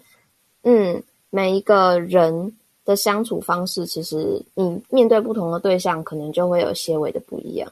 [0.63, 1.01] 嗯，
[1.31, 2.53] 每一个人
[2.89, 7.71] 的相处方式，其实你面对不同的对象，可能就会有些微的不一样。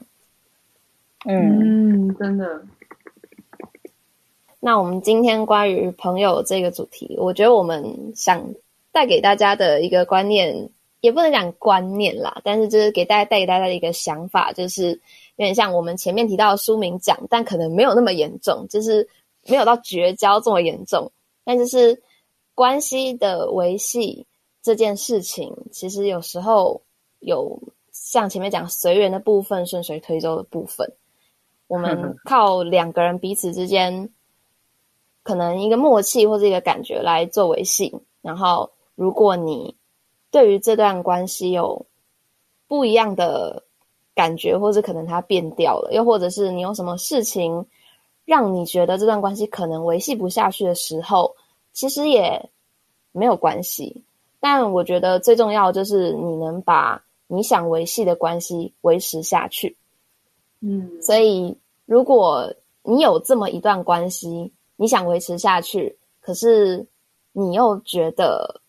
[1.25, 2.61] 嗯，真的。
[4.59, 8.53] 那我们今天关于朋友这个主题，我觉得我们想
[8.91, 10.69] 带给大家的一个观念。
[10.99, 14.89] 也不能讲观念啦，但是就是给大家带给大家的一个想法，就是
[15.35, 19.07] 有点像我们前面提到的书名讲，但可能没有那么严重，就是
[19.47, 21.09] 没有到绝交这么严重。
[21.45, 22.01] 但就是
[22.55, 24.25] 关系的维系
[24.67, 26.81] 这件事情，其实有时候
[27.19, 27.57] 有
[27.93, 30.93] 像前面讲随缘的部分，顺水推舟的部分。
[31.67, 34.09] 我们靠两个人彼此之间
[35.23, 39.75] 可能一个默契或者一个感觉来做维系，然后如果你。
[40.29, 41.85] 对于这段关系有
[42.67, 43.63] 不一样的
[44.13, 47.65] 感觉，或者可能它变掉了，又或者是你有什么事情
[48.25, 51.33] 让你觉得这段关系可能维系不下去的时候，
[51.71, 52.49] 其实也
[53.13, 54.03] 没有关系。
[54.39, 59.75] 但我觉得最重要就是你能把你想维系的关系维持下去。
[60.59, 66.85] 嗯，所以如果你有这么一段关系，你想维持下去，可是
[67.33, 68.61] 你又觉得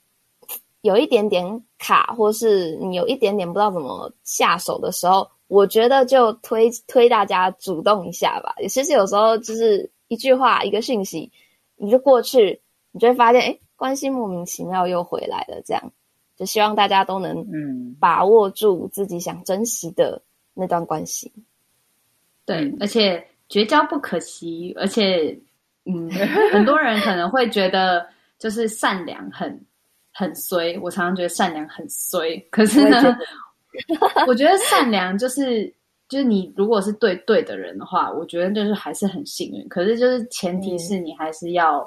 [0.80, 8.54] 有一点点卡，或是你有一点点不知道怎么下手的时候，我觉得就推推大家主动一下吧。
[8.68, 11.30] 其实有时候就是一句话、一个讯息，
[11.76, 12.60] 你就过去，
[12.92, 15.62] 你就会发现，哎，关系莫名其妙又回来了。
[15.64, 15.83] 这样，
[16.37, 20.20] 就希望大家都能嗯把握住自己想珍惜的
[20.53, 21.33] 那段关系。
[22.45, 25.39] 对，而且绝交不可惜，而且，
[25.85, 26.11] 嗯，
[26.53, 28.07] 很多人可能会觉得
[28.39, 29.64] 就是善良很
[30.12, 30.79] 很衰。
[30.81, 33.16] 我常常觉得善良很衰，可是呢，
[34.01, 35.66] 我，我觉得善良就是
[36.09, 39.68] 就是你如果是对对的人的话，我觉得就是还是很幸运。
[39.68, 41.87] 可是就是前提是你还是要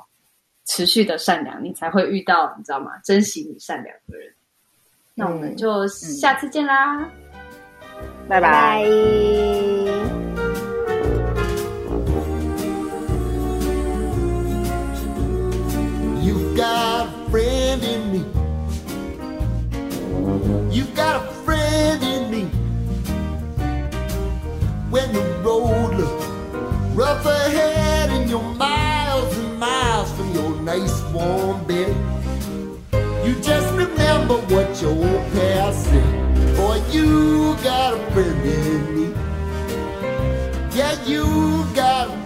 [0.74, 2.92] 持续的善良，你才会遇到你知道吗？
[3.04, 4.34] 珍惜你善良的人。
[5.14, 7.10] 那我们就下次见啦，
[8.30, 8.86] 拜拜。
[16.16, 17.08] You've got
[21.18, 22.48] a friend in me.
[24.90, 26.00] When the road
[26.96, 28.81] rough ahead in your mind.
[30.64, 31.96] nice warm bed.
[33.26, 36.56] You just remember what your old past said.
[36.56, 39.14] Boy, you got a friend in me.
[40.76, 42.21] Yeah, you got